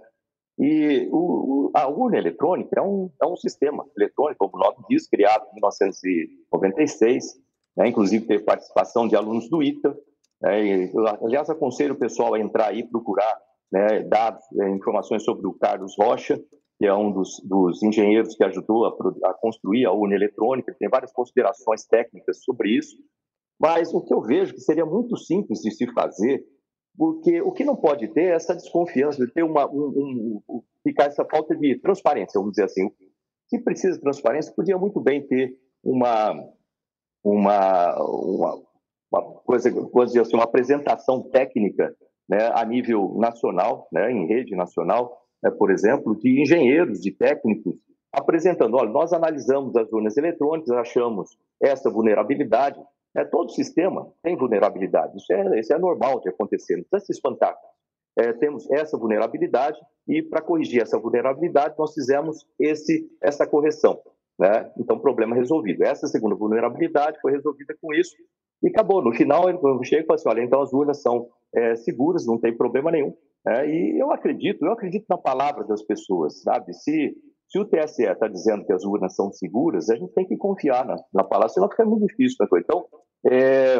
[0.59, 5.07] E o, a urna eletrônica é um, é um sistema eletrônico, como o nome diz,
[5.07, 7.25] criado em 1996,
[7.77, 9.97] né, inclusive teve participação de alunos do ITA.
[10.41, 10.91] Né, e,
[11.23, 13.39] aliás, aconselho o pessoal a entrar aí, procurar
[13.71, 16.37] né, dados, é, informações sobre o Carlos Rocha,
[16.77, 20.89] que é um dos, dos engenheiros que ajudou a, a, construir a urna eletrônica, tem
[20.89, 22.97] várias considerações técnicas sobre isso.
[23.59, 26.43] Mas o que eu vejo que seria muito simples de se fazer
[26.99, 31.05] porque o que não pode ter é essa desconfiança, de ter uma, um, um, ficar
[31.05, 32.91] essa falta de transparência, vamos dizer assim.
[33.47, 36.33] Se precisa de transparência, podia muito bem ter uma,
[37.23, 38.61] uma, uma,
[39.09, 41.95] uma coisa, coisa assim, uma apresentação técnica
[42.27, 47.75] né, a nível nacional, né, em rede nacional, né, por exemplo, de engenheiros, de técnicos,
[48.11, 51.29] apresentando, olha, nós analisamos as urnas eletrônicas, achamos
[51.61, 52.77] essa vulnerabilidade,
[53.15, 57.11] é, todo sistema tem vulnerabilidade, isso é, isso é normal de acontecer, não precisa se
[57.13, 57.55] espantar.
[58.17, 64.01] É, temos essa vulnerabilidade e, para corrigir essa vulnerabilidade, nós fizemos esse, essa correção.
[64.37, 64.71] Né?
[64.77, 65.83] Então, problema resolvido.
[65.83, 68.15] Essa segunda vulnerabilidade foi resolvida com isso
[68.63, 69.01] e acabou.
[69.01, 72.37] No final, ele chega e fala assim: olha, então as urnas são é, seguras, não
[72.37, 73.15] tem problema nenhum.
[73.47, 76.73] É, e eu acredito, eu acredito na palavra das pessoas, sabe?
[76.73, 77.15] Se
[77.49, 80.85] se o TSE está dizendo que as urnas são seguras, a gente tem que confiar
[80.85, 82.37] na, na palavra, senão fica muito difícil.
[82.39, 82.59] Né?
[82.63, 82.85] Então,
[83.25, 83.77] é,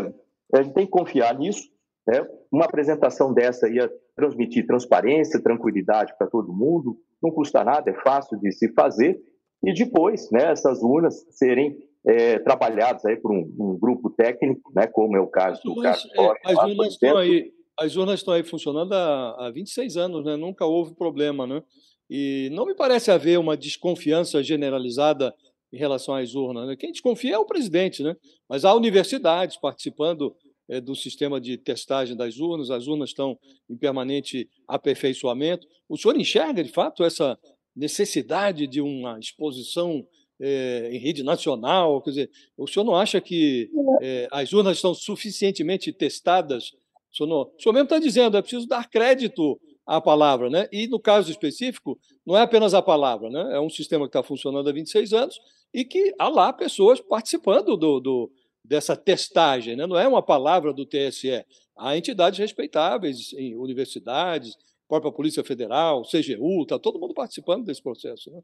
[0.56, 1.70] a gente tem que confiar nisso.
[2.08, 2.26] Né?
[2.52, 8.40] Uma apresentação dessa ia transmitir transparência, tranquilidade para todo mundo, não custa nada, é fácil
[8.40, 9.20] de se fazer.
[9.64, 14.88] E depois, né, essas urnas serem é, trabalhadas aí por um, um, grupo técnico, né,
[14.88, 16.08] como é o caso do Carlos.
[16.18, 20.36] É, as, urnas estão aí, as urnas estão aí funcionando há, há 26 anos, né?
[20.38, 21.46] nunca houve problema.
[21.46, 21.62] Né?
[22.10, 25.34] E não me parece haver uma desconfiança generalizada
[25.72, 26.68] em relação às urnas.
[26.68, 26.76] Né?
[26.76, 28.16] Quem desconfia é o presidente, né?
[28.47, 30.36] mas há universidades participando
[30.68, 33.38] é, do sistema de testagem das urnas, as urnas estão
[33.70, 35.68] em permanente aperfeiçoamento.
[35.88, 37.38] O senhor enxerga, de fato, essa
[37.76, 40.05] necessidade de uma exposição
[40.39, 42.01] é, em rede nacional?
[42.01, 43.70] Quer dizer, o senhor não acha que
[44.01, 46.72] é, as urnas estão suficientemente testadas?
[47.12, 49.60] O senhor, não, o senhor mesmo está dizendo, é preciso dar crédito
[49.90, 50.52] a palavra.
[50.52, 50.68] Né?
[50.72, 53.56] E, no caso específico, não é apenas a palavra, né?
[53.56, 55.40] é um sistema que está funcionando há 26 anos
[55.74, 58.32] e que há lá pessoas participando do, do
[58.64, 59.76] dessa testagem.
[59.76, 59.88] Né?
[59.88, 61.44] Não é uma palavra do TSE.
[61.76, 64.56] Há entidades respeitáveis, em universidades,
[64.88, 68.30] própria Polícia Federal, CGU, está todo mundo participando desse processo.
[68.30, 68.42] Né?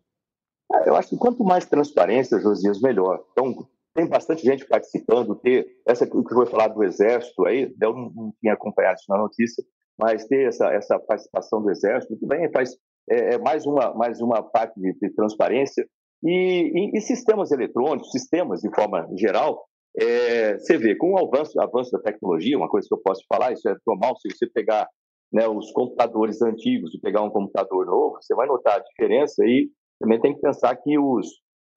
[0.73, 3.23] É, eu acho que quanto mais transparência, Josias, melhor.
[3.33, 8.09] Então, tem bastante gente participando, ter essa que foi falar do Exército aí, eu não,
[8.09, 9.63] não tinha acompanhado isso na notícia,
[9.97, 12.75] mas ter essa, essa participação do Exército, bem, faz
[13.09, 15.87] é, é mais, uma, mais uma parte de, de transparência.
[16.23, 19.63] E, e, e, sistemas eletrônicos, sistemas de forma geral,
[19.97, 23.53] é, você vê, com o avanço, avanço da tecnologia, uma coisa que eu posso falar,
[23.53, 24.87] isso é normal, se você pegar
[25.31, 29.69] né, os computadores antigos e pegar um computador novo, você vai notar a diferença e
[29.99, 31.27] também tem que pensar que os,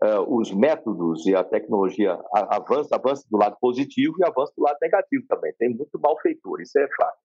[0.02, 4.78] uh, os métodos e a tecnologia avança, avança do lado positivo e avança do lado
[4.80, 5.52] negativo também.
[5.58, 7.18] Tem muito malfeitor, isso é fato.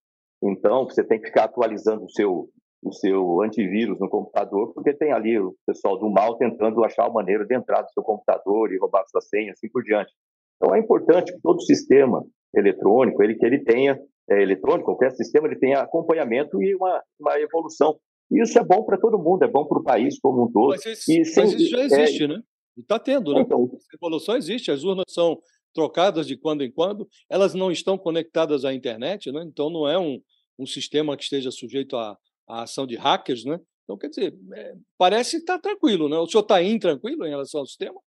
[0.43, 2.49] Então, você tem que ficar atualizando o seu,
[2.83, 7.21] o seu antivírus no computador, porque tem ali o pessoal do mal tentando achar uma
[7.21, 10.11] maneira de entrar no seu computador e roubar sua senha, assim por diante.
[10.57, 12.25] Então, é importante que todo sistema
[12.55, 17.39] eletrônico, ele, que ele tenha, é, eletrônico, qualquer sistema, ele tenha acompanhamento e uma, uma
[17.39, 17.97] evolução.
[18.31, 20.69] E isso é bom para todo mundo, é bom para o país como um todo.
[20.69, 22.41] Mas, e, sem, mas isso já existe, é, né?
[22.77, 23.41] Está tendo, né?
[23.41, 25.37] Então, Essa evolução existe, as urnas são
[25.73, 29.43] trocadas de quando em quando, elas não estão conectadas à internet, né?
[29.45, 30.21] então não é um,
[30.57, 32.17] um sistema que esteja sujeito à,
[32.47, 33.59] à ação de hackers, né?
[33.83, 36.17] Então, quer dizer, é, parece estar tá tranquilo, né?
[36.17, 37.99] O senhor está intranquilo em relação ao sistema?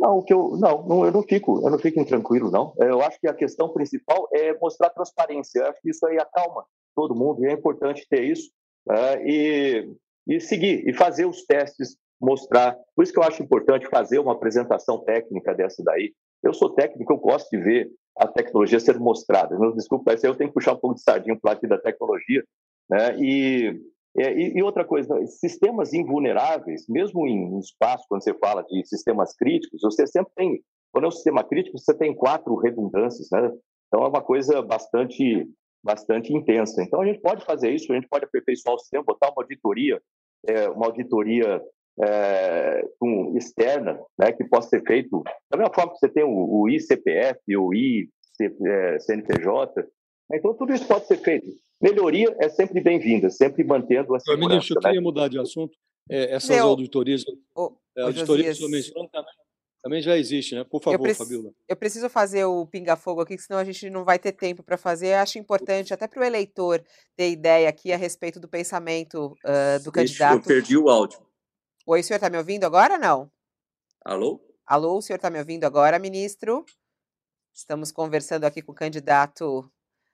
[0.00, 2.74] Não, que eu não, não, eu não fico, eu não fico intranquilo, não.
[2.80, 5.60] É, eu acho que a questão principal é mostrar transparência.
[5.60, 6.64] Eu acho que isso aí acalma
[6.96, 8.50] todo mundo e é importante ter isso
[8.90, 9.94] é, e,
[10.26, 12.76] e seguir e fazer os testes, mostrar.
[12.96, 16.14] Por isso que eu acho importante fazer uma apresentação técnica dessa daí.
[16.42, 19.56] Eu sou técnico, eu gosto de ver a tecnologia sendo mostrada.
[19.74, 22.44] Desculpa, eu tenho que puxar um pouco de sardinha para aqui da tecnologia.
[22.88, 23.16] Né?
[23.18, 23.80] E,
[24.16, 29.80] e, e, outra coisa, sistemas invulneráveis, mesmo em espaço, quando você fala de sistemas críticos,
[29.82, 30.62] você sempre tem,
[30.92, 33.52] quando é um sistema crítico, você tem quatro redundâncias, né?
[33.86, 35.48] Então é uma coisa bastante,
[35.82, 36.82] bastante intensa.
[36.82, 40.00] Então a gente pode fazer isso, a gente pode aperfeiçoar o sistema, botar uma auditoria,
[40.46, 41.62] é, uma auditoria
[42.02, 46.30] é, um, externa, né, que possa ser feito da mesma forma que você tem o,
[46.30, 48.10] o ICPF, o ICNPJ.
[50.32, 51.46] É, então, tudo isso pode ser feito.
[51.80, 54.48] Melhoria é sempre bem-vinda, sempre mantendo a segurança.
[54.48, 55.04] Ministro, eu queria né?
[55.04, 55.76] mudar de assunto.
[56.08, 57.24] É, essas Meu, auditorias,
[57.54, 58.82] o, é, auditorias o também
[59.82, 60.64] Também já existe, né?
[60.64, 61.50] Por favor, eu Fabiola.
[61.68, 65.08] Eu preciso fazer o pinga-fogo aqui, senão a gente não vai ter tempo para fazer.
[65.08, 66.82] Eu acho importante, até para o eleitor
[67.16, 70.36] ter ideia aqui a respeito do pensamento uh, do Deixa, candidato.
[70.36, 71.18] Eu perdi o áudio.
[71.86, 73.32] Oi, o senhor está me ouvindo agora não?
[74.04, 74.38] Alô?
[74.66, 76.64] Alô, o senhor está me ouvindo agora, ministro?
[77.54, 79.70] Estamos conversando aqui com o candidato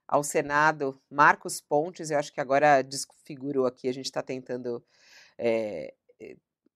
[0.07, 2.09] ao Senado, Marcos Pontes.
[2.09, 4.83] Eu acho que agora desfigurou aqui, a gente está tentando
[5.37, 5.93] é,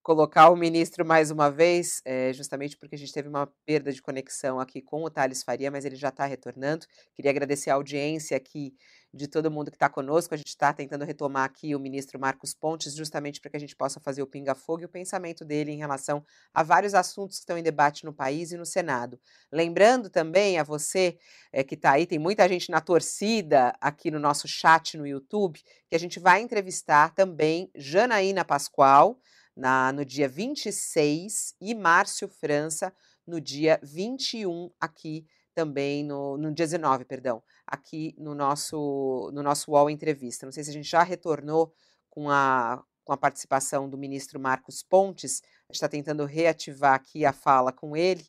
[0.03, 4.01] colocar o ministro mais uma vez, é, justamente porque a gente teve uma perda de
[4.01, 6.87] conexão aqui com o Thales Faria, mas ele já está retornando.
[7.15, 8.75] Queria agradecer a audiência aqui
[9.13, 10.33] de todo mundo que está conosco.
[10.33, 13.77] A gente está tentando retomar aqui o ministro Marcos Pontes, justamente para que a gente
[13.77, 16.25] possa fazer o pinga-fogo e o pensamento dele em relação
[16.55, 19.21] a vários assuntos que estão em debate no país e no Senado.
[19.53, 21.19] Lembrando também a você
[21.53, 25.61] é, que está aí, tem muita gente na torcida aqui no nosso chat no YouTube,
[25.89, 29.19] que a gente vai entrevistar também Janaína Pascoal
[29.61, 32.93] na, no dia 26 e Márcio França
[33.27, 39.71] no dia 21 aqui também no, no dia 19, perdão, aqui no nosso no nosso
[39.73, 40.47] UOL entrevista.
[40.47, 41.73] Não sei se a gente já retornou
[42.09, 45.43] com a com a participação do ministro Marcos Pontes.
[45.43, 48.25] A gente está tentando reativar aqui a fala com ele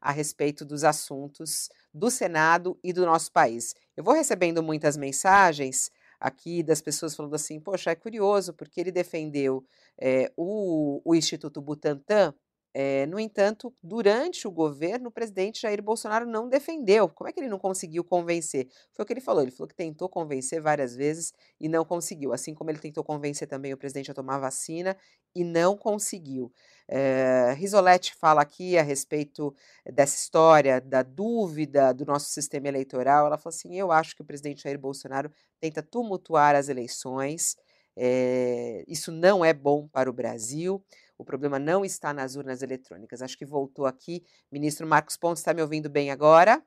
[0.00, 3.74] a respeito dos assuntos do Senado e do nosso país.
[3.96, 5.90] Eu vou recebendo muitas mensagens
[6.24, 9.62] aqui das pessoas falando assim: poxa, é curioso, porque ele defendeu
[10.00, 12.34] é, o, o Instituto Butantan.
[12.76, 17.08] É, no entanto, durante o governo, o presidente Jair Bolsonaro não defendeu.
[17.08, 18.66] Como é que ele não conseguiu convencer?
[18.92, 19.42] Foi o que ele falou.
[19.42, 22.32] Ele falou que tentou convencer várias vezes e não conseguiu.
[22.32, 24.96] Assim como ele tentou convencer também o presidente a tomar vacina
[25.36, 26.50] e não conseguiu.
[26.86, 29.54] É, Risoletti fala aqui a respeito
[29.86, 33.26] dessa história, da dúvida do nosso sistema eleitoral.
[33.26, 37.56] Ela falou assim: eu acho que o presidente Jair Bolsonaro tenta tumultuar as eleições.
[37.96, 40.84] É, isso não é bom para o Brasil.
[41.16, 43.22] O problema não está nas urnas eletrônicas.
[43.22, 44.24] Acho que voltou aqui.
[44.50, 46.62] Ministro Marcos Pontes, está me ouvindo bem agora?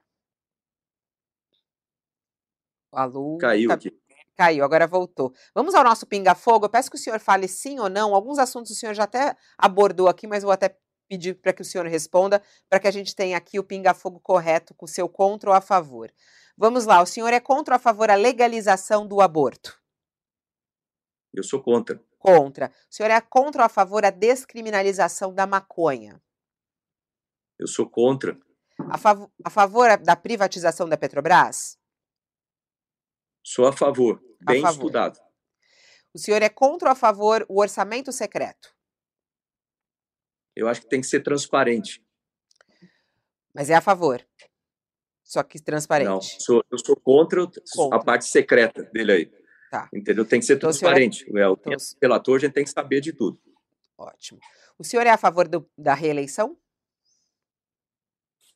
[2.92, 3.38] Alô?
[3.38, 3.76] Caiu tá...
[3.76, 3.92] aqui.
[4.38, 5.34] Caiu, agora voltou.
[5.54, 6.66] Vamos ao nosso pinga-fogo.
[6.66, 8.14] Eu peço que o senhor fale sim ou não.
[8.14, 10.78] Alguns assuntos o senhor já até abordou aqui, mas vou até
[11.08, 14.76] pedir para que o senhor responda, para que a gente tenha aqui o pinga-fogo correto
[14.76, 16.14] com o seu contra ou a favor.
[16.56, 19.82] Vamos lá, o senhor é contra ou a favor a legalização do aborto?
[21.34, 22.00] Eu sou contra.
[22.20, 22.72] Contra.
[22.90, 26.22] O senhor é contra ou a favor a descriminalização da maconha?
[27.58, 28.38] Eu sou contra.
[28.92, 31.80] A, fav a favor da privatização da Petrobras?
[33.44, 34.27] Sou a favor.
[34.42, 35.20] Bem estudado.
[36.14, 38.76] O senhor é contra ou a favor o orçamento secreto?
[40.56, 42.04] Eu acho que tem que ser transparente.
[43.54, 44.26] Mas é a favor.
[45.24, 46.10] Só que transparente.
[46.10, 49.32] Não, sou, eu sou contra, contra, a parte secreta dele aí.
[49.70, 49.90] Tá.
[49.94, 50.26] Entendeu?
[50.26, 51.26] Tem que ser então, transparente.
[51.38, 51.48] É...
[51.48, 53.40] O então, relator, a gente tem que saber de tudo.
[53.98, 54.40] Ótimo.
[54.80, 56.58] O senhor é a favor do, da reeleição?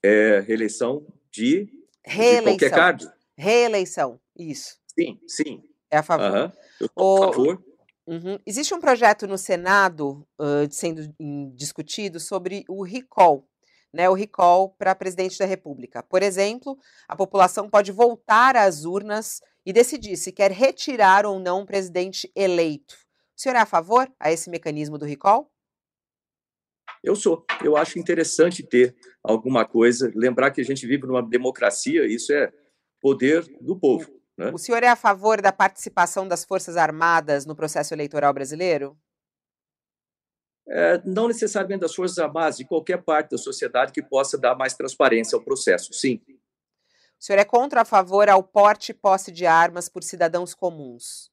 [0.04, 1.70] É, reeleição de,
[2.04, 2.54] reeleição.
[2.54, 3.04] de qualquer cargo?
[3.38, 4.80] Reeleição, isso.
[4.88, 5.64] Sim, sim.
[5.92, 6.32] É a favor.
[6.32, 6.52] Uhum.
[6.80, 7.64] Eu a favor.
[8.08, 8.40] Uhum.
[8.46, 11.14] Existe um projeto no Senado uh, sendo
[11.56, 13.48] discutido sobre o recall,
[13.94, 16.02] né, o recall para presidente da República.
[16.02, 16.78] Por exemplo,
[17.08, 22.32] a população pode voltar às urnas e decidir se quer retirar ou não um presidente
[22.36, 22.96] eleito.
[23.38, 25.52] O senhor é a favor a esse mecanismo do recall?
[27.04, 27.46] Eu sou.
[27.64, 30.12] Eu acho interessante ter alguma coisa.
[30.16, 32.52] Lembrar que a gente vive numa democracia, isso é
[33.00, 34.21] poder do povo.
[34.38, 34.52] Né?
[34.52, 38.98] O senhor é a favor da participação das Forças Armadas no processo eleitoral brasileiro?
[40.68, 44.74] É, não necessariamente das Forças Armadas, de qualquer parte da sociedade que possa dar mais
[44.74, 46.22] transparência ao processo, sim.
[47.20, 51.32] O senhor é contra a favor ao porte e posse de armas por cidadãos comuns?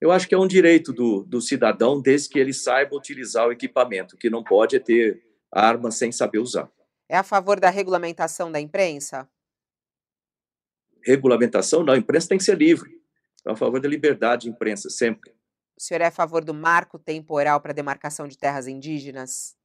[0.00, 3.52] Eu acho que é um direito do, do cidadão, desde que ele saiba utilizar o
[3.52, 4.16] equipamento.
[4.16, 5.22] Que não pode é ter
[5.52, 6.70] arma sem saber usar.
[7.08, 9.28] É a favor da regulamentação da imprensa?
[11.04, 11.82] Regulamentação?
[11.82, 12.90] Não, a imprensa tem que ser livre.
[13.46, 15.30] É a favor da liberdade de imprensa, sempre.
[15.76, 19.56] O senhor é a favor do marco temporal para demarcação de terras indígenas?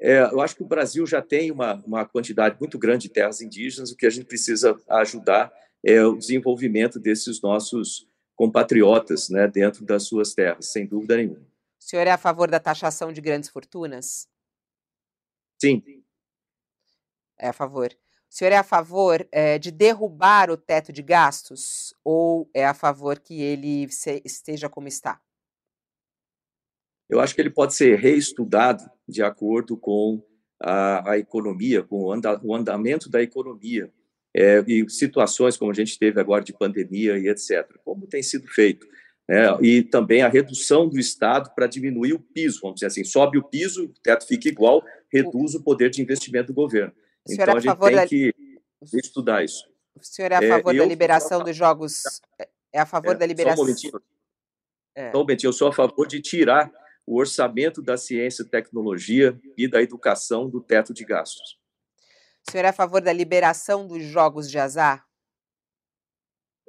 [0.00, 3.40] É, eu acho que o Brasil já tem uma, uma quantidade muito grande de terras
[3.40, 5.52] indígenas, o que a gente precisa ajudar
[5.84, 11.46] é o desenvolvimento desses nossos compatriotas né, dentro das suas terras, sem dúvida nenhuma.
[11.80, 14.28] O senhor é a favor da taxação de grandes fortunas?
[15.60, 15.82] Sim.
[17.38, 17.94] É a favor.
[18.34, 22.74] O senhor é a favor é, de derrubar o teto de gastos ou é a
[22.74, 25.20] favor que ele se, esteja como está?
[27.08, 30.20] eu acho que ele pode ser reestudado de acordo com
[30.60, 33.88] a, a economia, com o, anda, o, andamento da economia
[34.34, 37.72] é, e situações como a gente teve agora de pandemia e etc.
[37.84, 38.84] Como tem sido feito?
[39.28, 43.38] né, e também a redução do Estado para diminuir o piso, vamos dizer assim, sobe
[43.38, 46.92] o piso, o teto fica igual, reduz o poder de investimento do governo.
[47.28, 48.06] Então, é a gente tem da...
[48.06, 48.34] que
[48.94, 49.64] estudar isso.
[49.94, 52.02] O senhor é a é, favor é, da liberação dos jogos?
[52.72, 53.56] É a favor é, da liberação?
[53.56, 54.02] Só um momentinho.
[54.94, 55.10] É.
[55.10, 55.48] Só um momentinho.
[55.48, 56.70] Eu sou a favor de tirar
[57.06, 61.58] o orçamento da ciência e tecnologia e da educação do teto de gastos.
[62.46, 65.06] O senhor é a favor da liberação dos jogos de azar?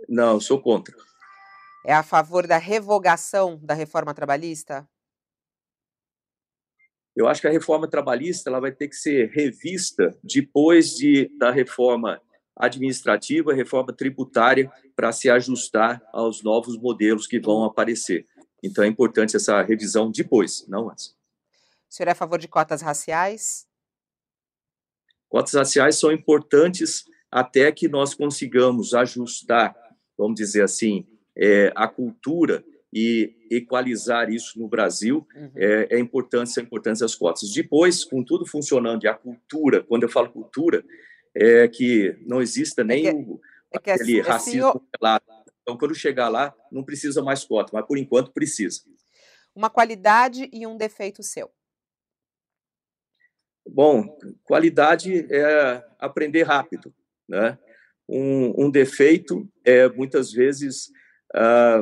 [0.08, 0.96] Não, sou contra.
[1.86, 4.88] É a favor da revogação da reforma trabalhista?
[7.16, 11.50] Eu acho que a reforma trabalhista ela vai ter que ser revista depois de, da
[11.50, 12.22] reforma
[12.56, 18.26] administrativa, reforma tributária, para se ajustar aos novos modelos que vão aparecer.
[18.62, 21.16] Então é importante essa revisão depois, não antes.
[21.90, 23.68] O senhor é a favor de cotas raciais?
[25.30, 29.76] Cotas raciais são importantes até que nós consigamos ajustar,
[30.18, 31.06] vamos dizer assim,
[31.38, 32.64] é, a cultura
[32.94, 35.52] e equalizar isso no Brasil, uhum.
[35.56, 37.52] é, é importante, são importantes as cotas.
[37.52, 40.84] Depois, com tudo funcionando e a cultura, quando eu falo cultura,
[41.36, 45.22] é que não exista é nem é que, o, é que aquele assim, racismo senhor...
[45.62, 48.82] Então, quando chegar lá, não precisa mais cota, mas por enquanto precisa.
[49.56, 51.50] Uma qualidade e um defeito seu.
[53.68, 56.94] Bom, qualidade é aprender rápido,
[57.28, 57.58] né?
[58.08, 60.92] Um, um defeito é muitas vezes,
[61.34, 61.82] ah,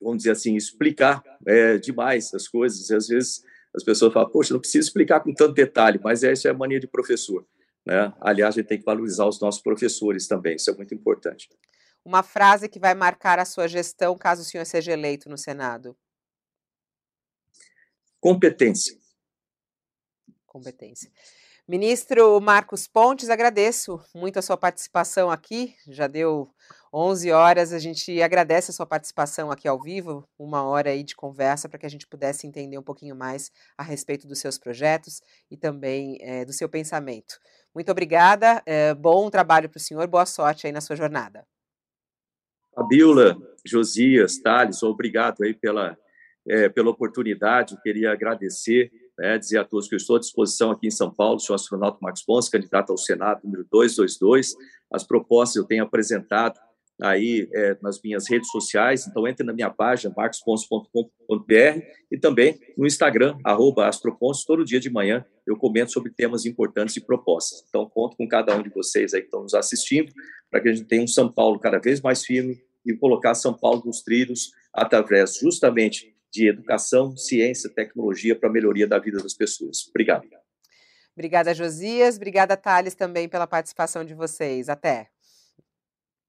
[0.00, 2.88] vamos dizer assim, explicar é, demais as coisas.
[2.90, 3.42] E às vezes
[3.74, 6.80] as pessoas falam, poxa, não precisa explicar com tanto detalhe, mas essa é a mania
[6.80, 7.46] de professor.
[7.84, 8.12] Né?
[8.20, 11.48] Aliás, a gente tem que valorizar os nossos professores também, isso é muito importante.
[12.04, 15.96] Uma frase que vai marcar a sua gestão caso o senhor seja eleito no Senado.
[18.20, 18.96] Competência.
[20.46, 21.10] Competência.
[21.68, 25.74] Ministro Marcos Pontes, agradeço muito a sua participação aqui.
[25.88, 26.48] Já deu
[26.98, 31.14] 11 horas, a gente agradece a sua participação aqui ao vivo, uma hora aí de
[31.14, 35.20] conversa para que a gente pudesse entender um pouquinho mais a respeito dos seus projetos
[35.50, 37.38] e também é, do seu pensamento.
[37.74, 41.46] Muito obrigada, é, bom trabalho para o senhor, boa sorte aí na sua jornada.
[42.74, 45.98] Fabiola, Josias, Thales, obrigado aí pela,
[46.48, 50.86] é, pela oportunidade, queria agradecer né, dizer a todos que eu estou à disposição aqui
[50.86, 54.54] em São Paulo, sou o astronauta Marcos Ponce, candidato ao Senado número 222.
[54.90, 56.58] As propostas eu tenho apresentado
[57.00, 62.86] aí é, nas minhas redes sociais, então entre na minha página marcosponce.com.br e também no
[62.86, 63.90] Instagram, arroba
[64.46, 67.64] todo dia de manhã eu comento sobre temas importantes e propostas.
[67.68, 70.12] Então conto com cada um de vocês aí que estão nos assistindo,
[70.50, 73.52] para que a gente tenha um São Paulo cada vez mais firme e colocar São
[73.52, 79.34] Paulo nos trilhos através justamente de educação, ciência, tecnologia para a melhoria da vida das
[79.34, 79.88] pessoas.
[79.88, 80.26] Obrigado.
[81.14, 82.16] Obrigada, Josias.
[82.16, 84.68] Obrigada, Thales, também pela participação de vocês.
[84.68, 85.15] Até.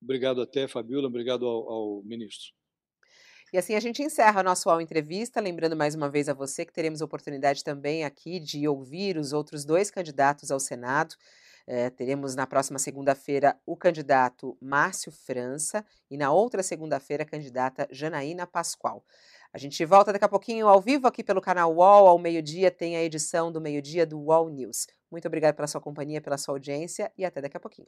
[0.02, 1.08] Obrigado até, Fabiola.
[1.08, 2.54] Obrigado ao, ao ministro.
[3.54, 6.66] E assim a gente encerra a nossa UOL Entrevista, lembrando mais uma vez a você
[6.66, 11.16] que teremos oportunidade também aqui de ouvir os outros dois candidatos ao Senado.
[11.66, 17.88] É, teremos na próxima segunda-feira o candidato Márcio França e na outra segunda-feira a candidata
[17.92, 19.04] Janaína Pascoal.
[19.54, 22.08] A gente volta daqui a pouquinho ao vivo aqui pelo canal UOL.
[22.08, 24.88] Ao meio-dia tem a edição do meio-dia do UOL News.
[25.10, 27.88] Muito obrigada pela sua companhia, pela sua audiência e até daqui a pouquinho.